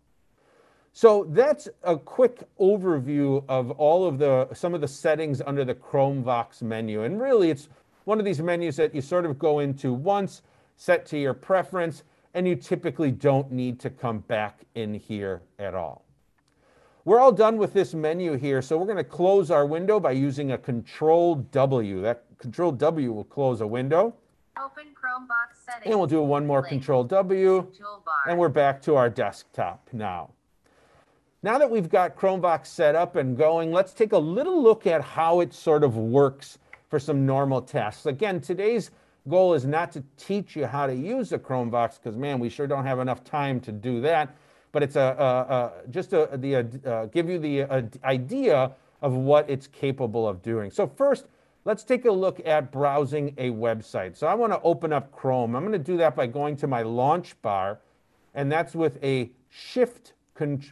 [0.92, 5.74] So that's a quick overview of all of the, some of the settings under the
[5.74, 7.04] Chromevox menu.
[7.04, 7.68] And really, it's
[8.04, 10.42] one of these menus that you sort of go into once,
[10.76, 12.02] set to your preference,
[12.34, 16.04] and you typically don't need to come back in here at all.
[17.04, 20.12] We're all done with this menu here, so we're going to close our window by
[20.12, 22.00] using a Control W.
[22.00, 24.14] That Control W will close a window,
[24.56, 25.86] Open ChromeVox settings.
[25.86, 26.68] and we'll do one more Link.
[26.68, 28.28] Control W, Toolbar.
[28.28, 30.30] and we're back to our desktop now.
[31.42, 35.02] Now that we've got ChromeVox set up and going, let's take a little look at
[35.02, 36.58] how it sort of works
[36.88, 38.06] for some normal tasks.
[38.06, 38.92] Again, today's
[39.28, 42.66] goal is not to teach you how to use a ChromeVox because, man, we sure
[42.66, 44.34] don't have enough time to do that.
[44.72, 49.12] But it's a, a, a just a, the uh, give you the uh, idea of
[49.12, 50.70] what it's capable of doing.
[50.70, 51.26] So first,
[51.64, 54.16] let's take a look at browsing a website.
[54.16, 55.54] So I want to open up Chrome.
[55.54, 57.80] I'm going to do that by going to my launch bar,
[58.34, 60.14] and that's with a Shift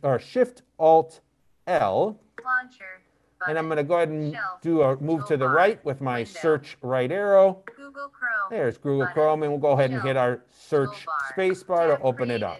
[0.02, 1.20] or Shift Alt
[1.66, 2.18] L.
[2.42, 3.02] Launcher.
[3.46, 6.00] And I'm going to go ahead and shelf, do a move to the right with
[6.00, 6.40] my window.
[6.40, 7.62] search right arrow.
[7.92, 8.50] Google Chrome.
[8.50, 11.86] There's Google button, Chrome, and we'll go ahead and hit our search toolbar, space bar
[11.88, 12.58] to tab open it up.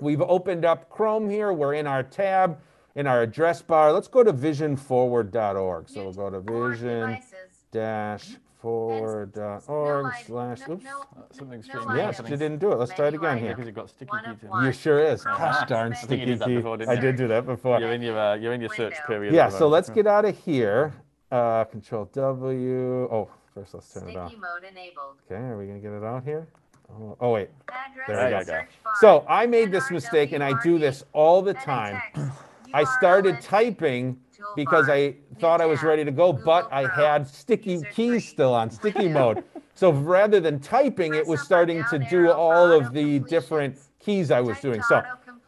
[0.00, 1.52] We've opened up Chrome here.
[1.52, 2.58] We're in our tab,
[2.94, 3.92] in our address bar.
[3.92, 5.88] Let's go to visionforward.org.
[5.88, 7.64] So we'll go to vision devices.
[7.72, 10.84] dash forward.org No slash, no- oops.
[10.84, 11.86] no- Something no strange.
[11.86, 11.96] item.
[11.96, 12.78] Yes, you didn't do it.
[12.78, 13.50] Let's try it again here.
[13.50, 14.64] Because you've got sticky One keys in.
[14.64, 15.22] You sure is.
[15.22, 16.56] Chrome Gosh darn sticky You key.
[16.56, 17.80] before, I did do that before.
[17.80, 19.06] You're in your uh, you're in your search Window.
[19.06, 19.34] period.
[19.34, 20.92] Yeah, so let's get out of here.
[21.30, 23.08] Uh, control W.
[23.10, 24.32] Oh, first let's turn it Sticky off.
[24.34, 25.16] mode enabled.
[25.30, 26.46] Okay, are we gonna get it out here?
[26.90, 27.48] Oh, oh wait.
[27.68, 28.38] Address There we go.
[28.44, 28.92] search bar.
[29.00, 32.00] So I made this mistake and I do this all the time.
[32.74, 34.18] I started typing
[34.54, 38.70] because I thought I was ready to go, but I had sticky keys still on,
[38.70, 39.42] sticky mode.
[39.74, 44.40] So rather than typing, it was starting to do all of the different keys I
[44.40, 44.82] was doing.
[44.82, 45.02] So.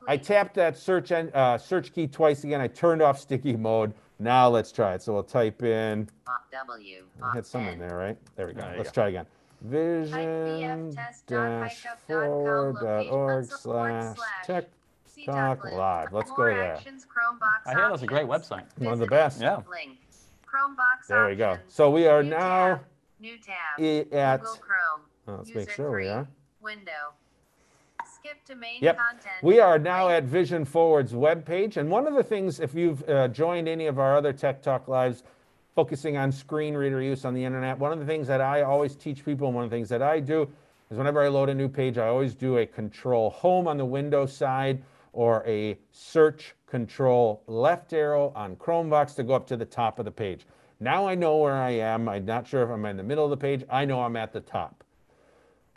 [0.09, 2.63] I tapped that search en- uh, search key twice again.
[2.63, 3.93] I turned off sticky mode.
[4.19, 5.03] Now let's try it.
[5.03, 6.09] So we'll type in.
[6.27, 7.05] Op W.
[7.23, 8.17] I Op had some in there, right?
[8.37, 8.63] There we go.
[8.63, 8.95] There Let's go.
[8.95, 9.27] try again.
[9.63, 10.97] Vision
[11.27, 14.67] dash forward.org slash tech
[15.25, 16.13] Talk Live.
[16.13, 16.75] Let's go there.
[16.75, 17.07] actions,
[17.67, 18.65] I hear that's a great website.
[18.79, 19.41] One of the best.
[19.41, 19.63] Yeah.
[21.09, 21.59] There we go.
[21.67, 22.81] So we are now.
[23.21, 23.81] New tab.
[24.13, 24.41] at.
[24.41, 25.01] Google Chrome.
[25.27, 26.29] Oh, let's make sure we are.
[26.61, 27.13] Window.
[28.21, 28.97] Skip to main Yep.
[28.97, 29.35] content.
[29.43, 31.77] We are now at Vision Forward's webpage.
[31.77, 34.89] And one of the things, if you've uh, joined any of our other Tech Talk
[34.89, 35.23] Lives
[35.75, 38.97] focusing on screen reader use on the internet, one of the things that I always
[38.97, 40.49] teach people, and one of the things that I do,
[40.91, 43.85] is whenever I load a new page, I always do a control home on the
[43.85, 49.65] Windows side or a search control left arrow on ChromeVox to go up to the
[49.65, 50.47] top of the page.
[50.81, 52.09] Now I know where I am.
[52.09, 53.65] I'm not sure if I'm in the middle of the page.
[53.71, 54.85] I know I'm at the top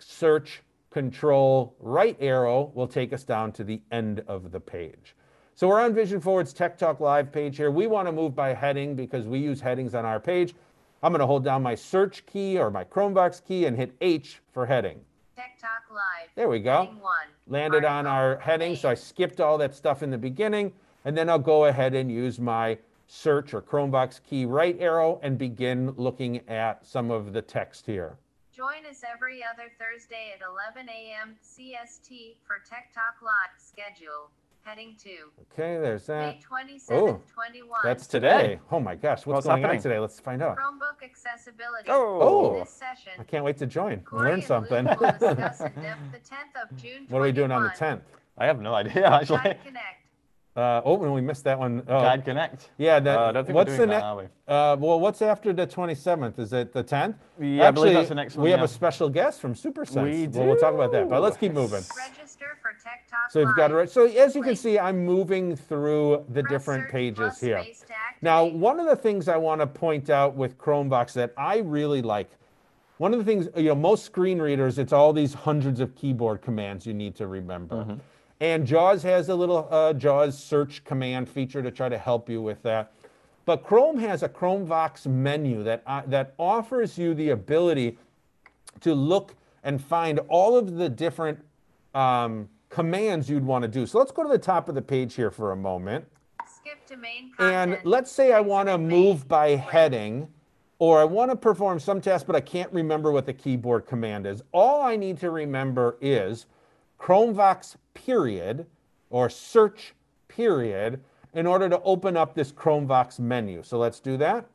[0.03, 5.15] search control right arrow will take us down to the end of the page.
[5.55, 7.71] So we're on Vision Forward's Tech Talk Live page here.
[7.71, 10.53] We want to move by heading because we use headings on our page.
[11.03, 14.41] I'm going to hold down my search key or my ChromeVox key and hit H
[14.51, 14.99] for heading.
[15.35, 16.29] Tech Talk Live.
[16.35, 16.83] There we go.
[16.99, 17.27] One.
[17.47, 20.73] landed on our heading, so I skipped all that stuff in the beginning,
[21.05, 22.77] and then I'll go ahead and use my
[23.07, 28.17] search or ChromeVox key right arrow and begin looking at some of the text here.
[28.55, 31.35] Join us every other Thursday at 11 a.m.
[31.41, 34.29] CST for Tech Talk Live schedule.
[34.63, 35.09] Heading to.
[35.53, 36.35] Okay, there's that.
[36.35, 36.39] May
[36.75, 37.79] 27th, Oh, 21.
[37.83, 38.29] That's today.
[38.41, 38.59] today.
[38.71, 39.79] Oh my gosh, what's, What's going happening?
[39.79, 39.97] on today?
[39.97, 40.55] Let's find out.
[40.57, 41.87] Chromebook accessibility.
[41.89, 42.53] Oh.
[42.53, 44.85] In this session, I can't wait to join Corey learn something.
[44.85, 47.05] Will discuss in depth the 10th of June.
[47.09, 48.01] what are we doing on the 10th?
[48.37, 49.39] I have no idea actually.
[49.39, 50.00] Connect.
[50.53, 51.81] Uh, oh, and we missed that one.
[51.87, 52.71] Oh, Guide Connect.
[52.77, 52.99] yeah.
[52.99, 54.23] That, Uh, I don't think what's we're the doing that, ne- are we?
[54.49, 56.39] Uh, well, what's after the 27th?
[56.39, 57.15] Is it the 10th?
[57.39, 60.03] Yeah, I believe that's the next one, We have a special guest from Super Sense.
[60.03, 61.81] We Well, we'll talk about that, but let's keep moving.
[61.97, 63.79] Register for Tech Talk So you've got it Live.
[63.79, 63.89] right.
[63.89, 67.63] So as you can see, I'm moving through the Press different pages here.
[68.21, 72.01] Now, one of the things I want to point out with ChromeVox that I really
[72.01, 72.29] like,
[72.97, 76.41] one of the things, you know, most screen readers, it's all these hundreds of keyboard
[76.41, 77.97] commands you need to remember.
[78.41, 82.41] And JAWS has a little uh, JAWS search command feature to try to help you
[82.41, 82.91] with that.
[83.45, 87.99] But Chrome has a Chromevox menu that, uh, that offers you the ability
[88.81, 91.37] to look and find all of the different
[91.93, 93.85] um, commands you'd want to do.
[93.85, 96.05] So let's go to the top of the page here for a moment.
[96.47, 97.73] Skip to main content.
[97.73, 100.27] And let's say I want to move by heading,
[100.79, 104.25] or I want to perform some task, but I can't remember what the keyboard command
[104.25, 104.41] is.
[104.51, 106.47] All I need to remember is
[106.99, 108.65] Chromevox period
[109.09, 109.93] or search
[110.27, 111.01] period
[111.33, 113.63] in order to open up this Chromevox menu.
[113.63, 114.45] So let's do that.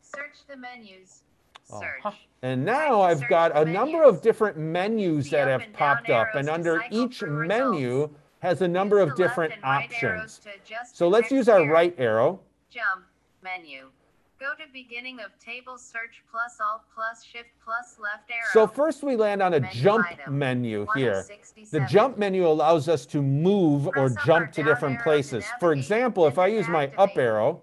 [0.00, 1.22] Search the menus.
[1.70, 2.00] Oh, Search.
[2.02, 2.10] huh.
[2.42, 6.48] And now I've got a number of different menus the that have popped up, and
[6.48, 8.14] under each menu results.
[8.38, 10.40] has a number Use of different right options.
[10.92, 11.72] So let's use our here.
[11.72, 12.40] right arrow.
[12.70, 13.04] Jump
[13.42, 13.90] menu.
[14.40, 18.38] Go to beginning of table search plus alt plus shift plus left arrow.
[18.52, 20.38] So first we land on a Menu jump item.
[20.38, 21.24] menu here.
[21.72, 25.44] The jump menu allows us to move or Press or jump to different to places.
[25.58, 27.62] For example, if I use my up arrow,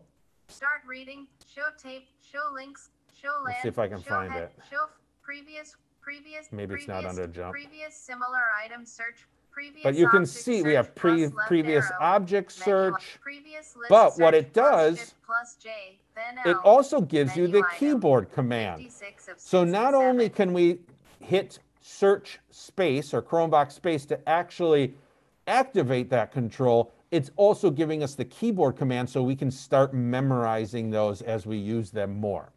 [0.49, 1.27] Start reading.
[1.53, 2.07] Show tape.
[2.21, 2.89] Show links.
[3.19, 3.45] Show land.
[3.45, 4.63] Let's see if I can find head- it.
[4.69, 4.87] Show
[5.23, 5.75] previous.
[6.01, 6.51] Previous.
[6.51, 7.51] Maybe it's not previous- under jump.
[7.53, 9.25] Previous similar item search.
[9.49, 9.83] Previous.
[9.83, 11.99] but you can see we have pre previous arrow.
[12.01, 13.17] object search.
[13.21, 15.13] Previous list But what search it plus does,
[16.15, 18.91] shift plus J, then It also gives you the keyboard command.
[19.37, 20.79] So not only can we
[21.19, 24.95] hit search space or Chromebox space to actually
[25.47, 30.89] activate that control, it's also giving us the keyboard command so we can start memorizing
[30.89, 32.51] those as we use them more.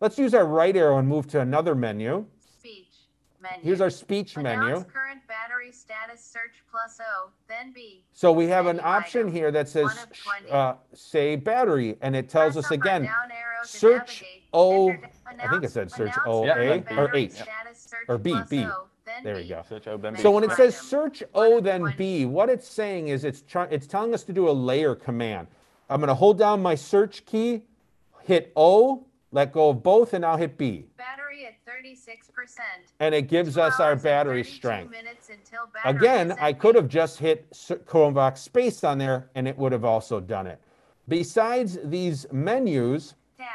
[0.00, 2.26] Let's use our right arrow and move to another menu.
[2.38, 2.94] Speech
[3.40, 3.64] menu.
[3.64, 4.84] Here's our speech Announce menu.
[4.84, 5.25] current
[5.66, 8.02] battery status search plus O, then B.
[8.12, 10.50] So we have an option here that says, One of sh- 20.
[10.50, 14.42] uh, say battery, and it tells Press us again, down arrow to search navigate.
[14.52, 14.96] O-
[15.42, 16.58] I think it said search announce O, current
[16.90, 17.42] A, or battery H.
[18.08, 18.64] Or B, plus B.
[18.64, 19.48] O, then There we B.
[19.48, 19.62] go.
[19.68, 20.20] Search O, then B.
[20.22, 23.86] So when it says search O then B, what it's saying is it's trying it's
[23.86, 25.48] telling us to do a layer command.
[25.90, 27.62] I'm going to hold down my search key,
[28.22, 30.86] hit O, let go of both, and I'll hit B.
[30.96, 31.25] Battery at
[31.84, 32.58] 36%.
[33.00, 34.92] And it gives us our battery strength.
[34.92, 35.16] battery
[35.84, 40.20] Again, I could have just hit Chromevox space on there and it would have also
[40.20, 40.60] done it.
[41.08, 43.48] Besides these menus, Tabs.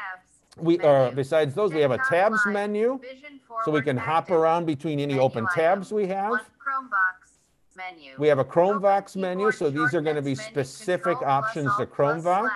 [0.58, 1.16] we are menu.
[1.16, 3.00] besides those we have a tabs Live, menu
[3.64, 5.54] so we can hop around between any open item.
[5.54, 6.32] tabs we have.
[7.74, 8.12] Menu.
[8.18, 11.86] We have a Chromevox menu, so these are going to be specific Control options to
[11.86, 12.50] Chromevox.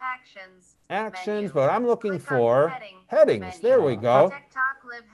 [0.00, 0.76] Actions.
[0.88, 3.40] Actions, but I'm looking Click for heading headings.
[3.40, 3.60] menu.
[3.62, 4.30] There we go.
[4.30, 4.65] Tech Talk Live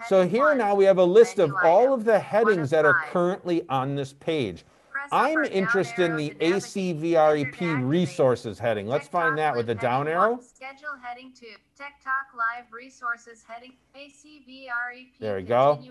[0.09, 3.65] So here now we have a list of all of the headings that are currently
[3.69, 4.65] on this page.
[5.11, 6.31] I'm interested in the.
[6.41, 8.87] ACVREP to resources heading.
[8.87, 10.41] Let's find that with the down arrow.
[10.41, 11.47] Schedule heading two.
[11.77, 15.19] Tech Talk Live resources heading ACVREP.
[15.19, 15.83] There we go.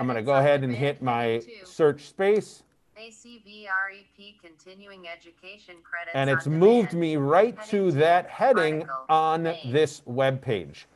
[0.00, 2.64] I'm going to go ahead and hit my search space
[2.98, 6.14] ACVREP continuing education credits.
[6.14, 10.86] and it's moved me right to that heading on this web page.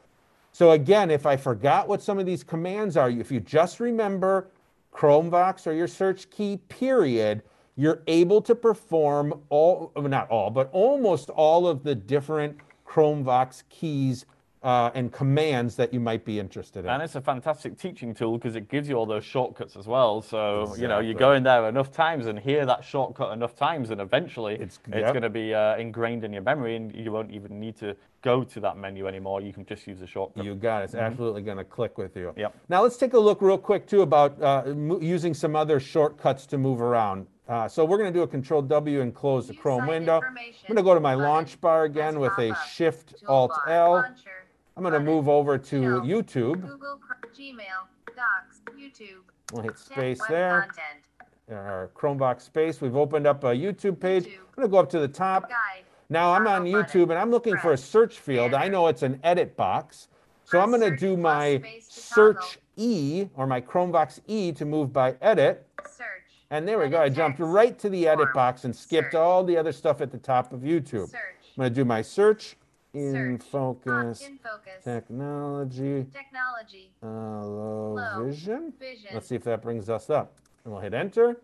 [0.57, 4.49] So again, if I forgot what some of these commands are, if you just remember
[4.91, 7.43] Chromevox or your search key period,
[7.77, 14.25] you're able to perform all, not all, but almost all of the different Chromevox keys
[14.67, 16.91] uh, and commands that you might be interested in.
[16.91, 20.21] And it's a fantastic teaching tool because it gives you all those shortcuts as well.
[20.21, 23.91] So, you know, you go in there enough times and hear that shortcut enough times,
[23.91, 25.13] and eventually It's- it's, yep.
[25.13, 28.43] going to be uh, ingrained in your memory and you won't even need to go
[28.43, 29.41] to that menu anymore.
[29.41, 30.45] You can just use a shortcut.
[30.45, 30.87] You got it.
[30.87, 32.27] It's absolutely going to click with you.
[32.31, 32.41] Mm-hmm.
[32.41, 32.55] Yep.
[32.69, 36.45] Now let's take a look real quick too about uh, mo- using some other shortcuts
[36.47, 37.29] to move around.
[37.49, 40.21] Uh, so we're going to do a Control W and close the Chrome window.
[40.21, 40.35] I'm
[40.67, 42.57] going to go to my launch bar again with a.
[42.69, 43.93] Shift Alt L.
[43.93, 44.46] launcher,
[44.77, 46.61] I'm going to move over to YouTube.
[46.61, 47.01] Google,
[47.35, 48.61] Gmail, Docs.
[48.79, 49.23] YouTube.
[49.53, 50.63] We'll hit space there.
[50.63, 51.05] Content.
[51.51, 52.81] Our ChromeVox space.
[52.81, 54.25] We've opened up a YouTube page.
[54.25, 54.39] YouTube.
[54.39, 55.49] I'm gonna go up to the top.
[55.49, 55.85] Guide.
[56.09, 58.53] Now I'm on YouTube and I'm looking for a search field.
[58.53, 60.09] I know it's an edit box.
[60.45, 62.63] So I'm gonna do my search toggle.
[62.77, 65.67] E or my ChromeVox E to move by edit.
[65.85, 66.07] Search.
[66.51, 67.01] And there we go.
[67.01, 68.35] I jumped right to the edit Form.
[68.35, 69.21] box and skipped Search.
[69.21, 71.09] all the other stuff at the top of YouTube.
[71.09, 71.21] Search.
[71.57, 72.57] I'm gonna do my search
[72.97, 74.83] in focus In focus.
[74.85, 76.91] technology Technology.
[77.03, 78.25] uh, low Low.
[78.27, 78.73] vision.
[78.79, 79.11] Vision.
[79.13, 80.33] Let's see if that brings us up.
[80.65, 81.41] And we'll hit enter.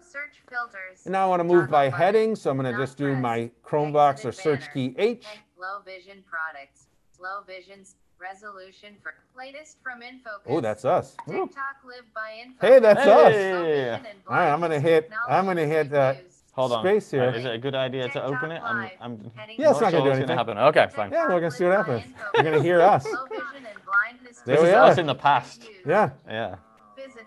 [0.00, 1.04] Search filters.
[1.04, 1.98] And now I want to move Toggle by button.
[2.04, 4.72] heading, so I'm going to just do my ChromeVox or search banner.
[4.72, 5.26] key H.
[5.60, 6.86] Low vision products.
[7.20, 10.46] Low vision's resolution for latest from InFocus.
[10.46, 11.16] Oh, that's us.
[11.28, 11.46] Ooh.
[11.46, 12.68] Tech Talk Live by InFocus.
[12.68, 14.00] Hey, that's us.
[14.26, 16.14] All right, I'm gonna hit- I'm gonna hit, uh.
[16.54, 16.84] Hold on.
[16.84, 17.24] Space here.
[17.24, 18.62] Uh, Is it a good idea to open it?
[18.62, 20.36] I'm, I'm Yeah, it's not not gonna do what's anything.
[20.36, 20.56] happen.
[20.58, 21.10] Okay, fine.
[21.10, 22.04] Yeah, we're gonna see what happens.
[22.04, 23.04] live by You're gonna hear us.
[23.04, 23.44] Low vision
[24.46, 25.68] There This we is us in the past.
[25.84, 26.10] Yeah.
[26.28, 26.56] Yeah,
[26.96, 27.24] Visited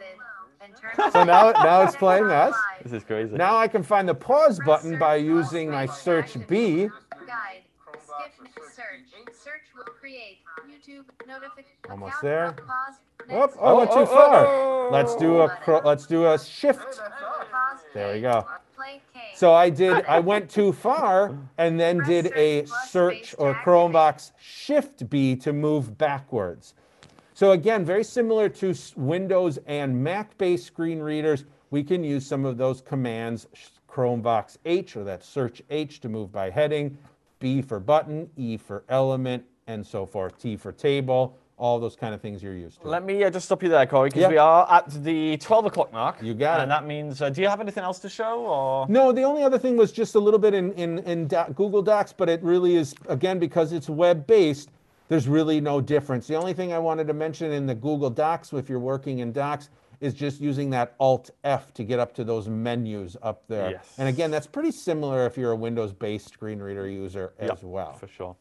[0.62, 2.56] and turned So now, now it's playing us.
[2.84, 3.36] this is crazy.
[3.36, 6.36] Now I can find the pause button by using my search.
[6.48, 6.88] B.
[6.88, 7.64] Guide.
[8.00, 9.36] Skip search.
[9.36, 10.38] Search will create
[10.70, 11.72] YouTube notification.
[11.90, 12.54] Almost there.
[12.54, 12.96] Pause.
[13.30, 14.46] Whoop, oh, I went too oh, far.
[14.46, 14.90] oh.
[14.90, 17.02] Let's do a cro- let's do a shift.
[17.94, 18.46] There we go.
[19.36, 25.10] So I did I went too far and then did a search or ChromeVox shift
[25.10, 26.74] B to move backwards.
[27.34, 32.58] So again, very similar to Windows and Mac-based screen readers, we can use some of
[32.58, 33.46] those commands,
[33.88, 36.98] ChromeVox H or that search H to move by heading,
[37.40, 42.14] B for button, E for element, and so forth, T for table, all those kind
[42.14, 42.88] of things you're used to.
[42.88, 44.30] Let me uh, just stop you there, Corey, because Yeah.
[44.30, 46.22] we are at the 12 o'clock mark.
[46.22, 46.74] You got and it.
[46.74, 48.42] that means, uh, do you have anything else to show?
[48.46, 48.86] or?
[48.88, 51.82] No, the only other thing was just a little bit in, in, in doc, Google
[51.82, 54.70] Docs, but it really is, again, because it's web based,
[55.10, 56.28] there's really no difference.
[56.28, 59.32] The only thing I wanted to mention in the Google Docs, if you're working in
[59.32, 63.72] Docs, is just using that Alt F to get up to those menus up there.
[63.72, 63.96] Yes.
[63.98, 67.64] And again, that's pretty similar if you're a Windows based screen reader user as Yep,
[67.64, 67.94] well.
[67.94, 68.36] For sure.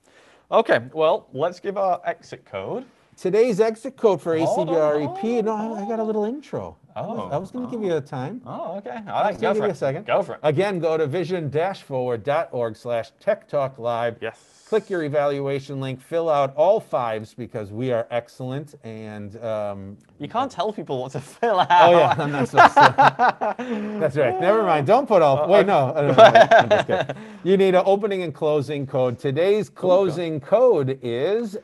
[0.53, 2.85] Okay, well, let's give our exit code.
[3.17, 6.77] Today's exit code for ACVREP, no, I I got a little intro.
[6.95, 8.41] Was, Oh, I was going to give you a time.
[8.47, 8.99] Oh, okay.
[9.07, 10.07] I'll right, give go you a second.
[10.07, 10.41] Go for it.
[10.43, 14.17] Again, go to vision-forward.org slash tech talk live.
[14.21, 14.65] Yes.
[14.69, 20.29] Click your evaluation link, fill out all fives because we are excellent and um, You
[20.29, 21.69] can't tell people what to fill out.
[21.71, 23.55] oh yeah, I'm not supposed to.
[24.01, 24.41] That's right.
[24.41, 24.87] Never mind.
[24.87, 25.49] Don't put all.
[25.49, 25.95] Wait, no.
[25.95, 27.17] uh, no, no, I'm just kidding.
[27.45, 29.19] You need an opening and closing code.
[29.19, 31.57] Today's closing code is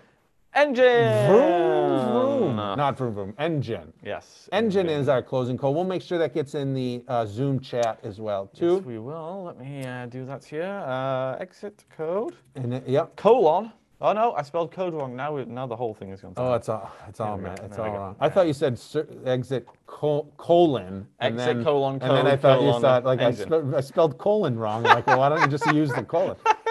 [0.54, 1.26] Engine.
[1.28, 3.34] vroom vroom, not vroom vroom.
[3.38, 3.92] Engine.
[4.04, 4.48] Yes.
[4.52, 5.74] Engine is our closing code.
[5.74, 8.74] We'll make sure that gets in the uh, Zoom chat as well too.
[8.76, 9.44] Yes, we will.
[9.44, 10.64] Let me uh, do that here.
[10.86, 12.34] Uh, exit code.
[12.54, 13.16] And it- yep.
[13.16, 13.72] Colon.
[14.02, 15.14] Oh no, I spelled code wrong.
[15.14, 16.34] Now, we- now the whole thing is gone.
[16.36, 18.16] Oh, it's all, it's all, man, it's all wrong.
[18.20, 18.78] I thought you said
[19.24, 21.06] exit col- colon.
[21.20, 24.18] and Exit then- colon, And then I thought you thought, like, I, spe- I spelled
[24.18, 24.84] colon wrong.
[24.84, 26.36] I'm like, well, why don't you just use the colon?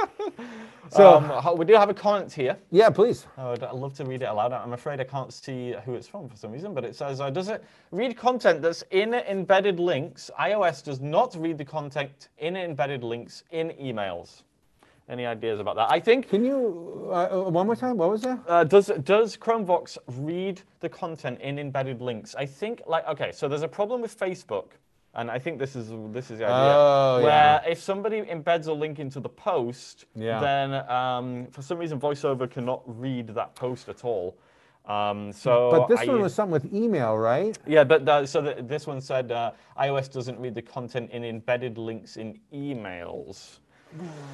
[0.92, 2.58] So, um, we do have a comment here.
[2.70, 3.26] yeah, please.
[3.38, 4.52] I would I'd love to read it aloud.
[4.52, 7.30] I'm afraid I can't see who it's from for some reason, but it says, uh,
[7.30, 10.30] does it read content that's in embedded links?
[10.38, 14.44] iOS does not read the content in embedded links in emails.
[15.08, 15.90] Any ideas about that?
[15.90, 17.96] I think, Can you, uh, uh, one more time?
[17.98, 18.40] What was that?
[18.48, 22.36] uh, does, does Chromevox read the content in embedded links?
[22.36, 24.72] I think, like, okay, so there's a problem with Facebook,
[25.14, 26.74] and I think this is, this is the idea.
[26.76, 27.70] Oh, where yeah.
[27.70, 30.40] if somebody embeds a link into the post, Yeah.
[30.40, 34.38] then um, for some reason VoiceOver cannot read that post at all.
[34.86, 37.58] Um, so But this I- one was something with email, right?
[37.68, 41.24] yeah, but the, so the, this one said uh, iOS doesn't read the content in
[41.26, 43.60] embedded links in emails.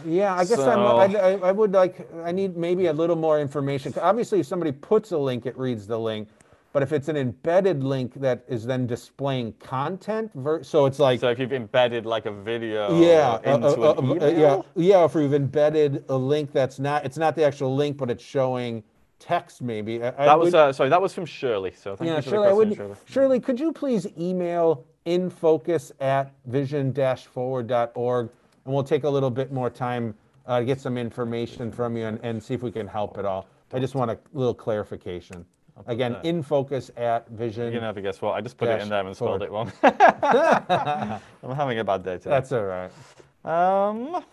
[0.05, 3.15] Yeah, I guess So- I'm, I, I, I would like, I need maybe a little
[3.15, 3.91] more information.
[3.99, 6.29] Obviously, if somebody puts a link, it reads the link.
[6.77, 11.19] But if it's an embedded link that is then displaying content, ver- so it's like,
[11.19, 14.65] So if you've embedded like a video yeah, uh, into uh, an uh, uh, email,
[14.75, 15.03] yeah, yeah.
[15.05, 18.83] If you've embedded a link that's not, it's not the actual link, but it's showing
[19.17, 20.03] text, maybe.
[20.03, 21.71] I- I that was would- uh, sorry, that was from Shirley.
[21.71, 22.99] So thank yeah, you for Shirley, the would, question, Shirley.
[23.07, 28.29] Shirley, could you please email infocus at vision-forward.org,
[28.65, 30.13] and we'll take a little bit more time
[30.45, 33.25] uh, to get some information from you and, and see if we can help at
[33.25, 33.47] all.
[33.73, 35.43] I just want a little clarification.
[35.85, 36.23] Again, that.
[36.23, 37.63] infocus at vision.
[37.65, 39.41] You're gonna have to guess what I just put it Dash in there and spelled
[39.43, 39.71] it wrong.
[39.83, 42.29] I'm having a bad day today.
[42.31, 42.91] That's all right.
[43.45, 44.23] Um,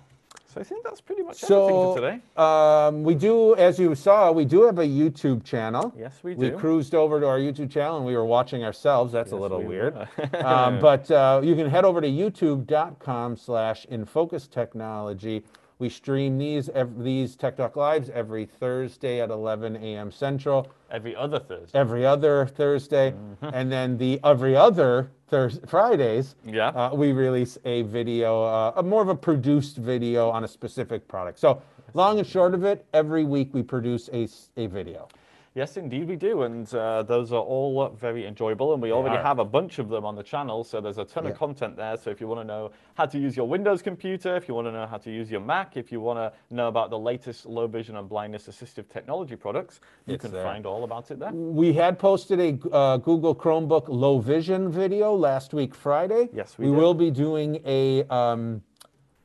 [0.47, 2.20] so I think that's pretty much everything for So, today.
[2.36, 5.92] um, we do, as you saw, we do have a YouTube channel.
[5.99, 6.40] Yes, we do.
[6.40, 6.57] We do.
[6.57, 9.12] cruised over to our YouTube channel and we were watching ourselves.
[9.12, 9.95] That's a Yes, little we weird.
[9.97, 10.09] were.
[10.47, 15.42] um, but uh, you can head over to youtube.com slash infocus technology.
[15.79, 20.11] We stream these ev- these Tech Talk Lives every Thursday at 11 a.m.
[20.12, 21.77] Central, Every other Thursday.
[21.79, 23.51] every other Thursday, Mm-hmm.
[23.55, 26.37] and then the every other Thurs Fridays.
[26.45, 26.68] Yeah.
[26.68, 31.09] Uh, we release a video, uh, a more of a produced video on a specific
[31.09, 31.39] product.
[31.41, 31.61] So,
[31.95, 35.09] long and short of it, every week we produce a, a video.
[35.57, 39.22] Yes, indeed we do, and uh, those are all very enjoyable, and we already are.
[39.22, 41.30] have a bunch of them on the channel, so there's a ton Yeah.
[41.30, 41.96] of content there.
[41.96, 44.66] So if you want to know how to use your Windows computer, if you want
[44.66, 47.46] to know how to use your Mac, if you want to know about the latest
[47.46, 49.78] low vision and blindness assistive technology products,
[50.09, 50.42] you It's can there.
[50.42, 51.30] find all about it there.
[51.32, 56.30] We had posted a uh, Google Chromebook low vision video last week, Friday.
[56.32, 58.61] Yes, we we will be doing a um,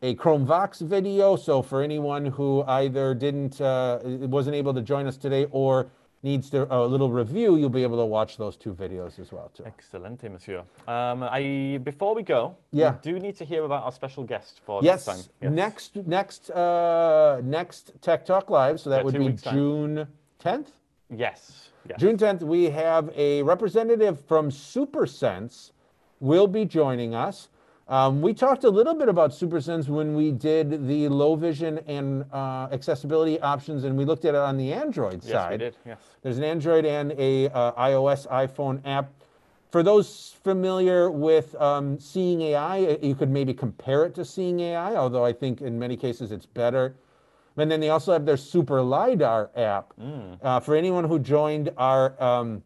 [0.03, 1.35] a Chrome Vox video.
[1.35, 5.89] So for anyone who either didn't uh, wasn't able to join us today or
[6.23, 9.49] needs to, a little review, you'll be able to watch those two videos as well
[9.53, 9.63] too.
[9.65, 10.63] Excellent, monsieur.
[10.87, 12.91] Um, I, before we go, Yeah.
[12.91, 15.55] we do need to hear about our special guest for Yes, this time.
[15.55, 18.79] next next uh, next Tech Talk Live.
[18.79, 19.31] So that Yeah, would be.
[19.51, 20.07] June
[20.43, 20.67] 10th.
[21.09, 21.69] Yes.
[21.87, 21.99] yes.
[21.99, 25.71] June 10th, we have a representative from SuperSense
[26.19, 27.47] will be joining us.
[27.89, 32.23] Um, we talked a little bit about SuperSense when we did the low vision and
[32.31, 35.51] uh, accessibility options, and we looked at it on the Android Yes, side.
[35.53, 35.75] we did.
[35.87, 35.97] Yes.
[36.21, 39.11] There's an Android and a uh, iOS iPhone app.
[39.71, 44.59] For those familiar with um, Seeing AI, uh, you could maybe compare it to Seeing
[44.59, 46.95] AI, although I think in many cases it's better.
[47.57, 49.93] And then they also have their Super LiDAR app.
[50.43, 52.61] Uh, for anyone who joined our um,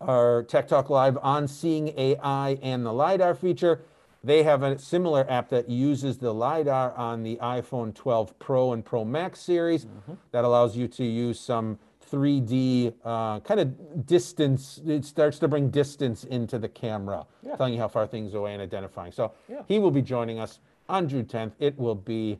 [0.00, 3.82] our Tech Talk Live on Seeing AI and the LiDAR feature,
[4.26, 8.84] they have a similar app that uses the LiDAR on the iPhone 12 Pro and
[8.84, 9.86] Pro Max series
[10.32, 11.78] that allows you to use some
[12.10, 14.80] 3D uh, kind of distance.
[14.84, 17.54] It starts to bring distance into the camera, Yeah.
[17.56, 19.12] telling you how far things are away and identifying.
[19.12, 19.62] So Yeah.
[19.68, 20.58] he will be joining us
[20.88, 21.52] on June 10th.
[21.60, 22.38] It will be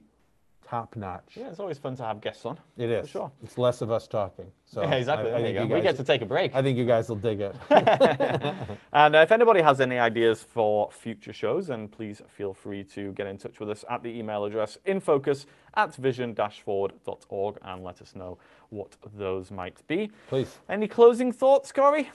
[0.69, 1.33] top notch.
[1.37, 2.59] Yeah, it's always fun to have guests on.
[2.77, 3.09] It is.
[3.09, 3.31] sure.
[3.43, 4.47] It's less of us talking.
[4.64, 5.31] So Yeah, exactly.
[5.31, 5.75] I, I there think you you go.
[5.77, 6.55] we get to take a break.
[6.55, 7.55] I think you guys will dig it.
[8.93, 13.12] And uh, if anybody has any ideas for future shows, then please feel free to
[13.12, 15.45] get in touch with us at the email address infocus
[15.75, 18.39] at vision-forward.org and let us know
[18.71, 20.11] what those might be.
[20.29, 20.59] Please.
[20.69, 22.11] Any closing thoughts, Corey?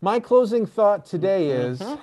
[0.00, 2.00] My closing thought today is Mm-hmm.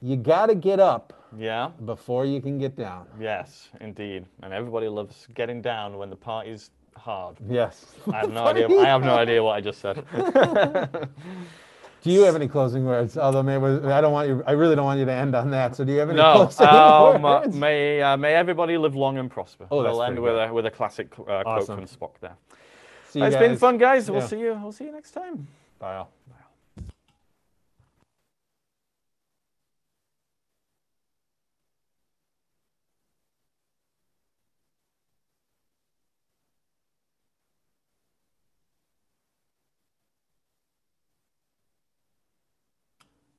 [0.00, 1.70] You got to get up Yeah.
[1.84, 3.06] before you can get down.
[3.20, 4.26] Yes, indeed.
[4.42, 7.36] And everybody loves getting down when the party's hard.
[7.48, 7.94] Yes.
[8.12, 8.68] I have no idea.
[8.80, 10.04] I have no idea what I just said.
[12.00, 13.18] Do you have any closing words?
[13.18, 14.42] Although maybe I don't want you.
[14.46, 15.74] I really don't want you to end on that.
[15.74, 16.32] So do you have any No.
[16.48, 17.56] closing Um, uh, words?
[17.56, 19.66] may uh, may everybody live long and prosper.
[19.68, 20.48] Oh, that's we'll end with good.
[20.48, 22.36] a with a classic uh, quote from Spock there.
[23.08, 24.08] See you It's been fun, guys.
[24.08, 24.56] We'll see you.
[24.62, 25.48] We'll see you next time.
[25.80, 25.96] Bye.
[25.96, 26.10] all.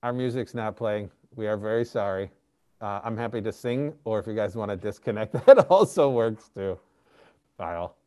[0.03, 1.11] Our music's not playing.
[1.35, 2.31] We are very sorry.
[2.81, 6.49] Uh, I'm happy to sing, or if you guys want to disconnect, that also works
[6.55, 6.79] too.
[7.57, 7.98] Bye all.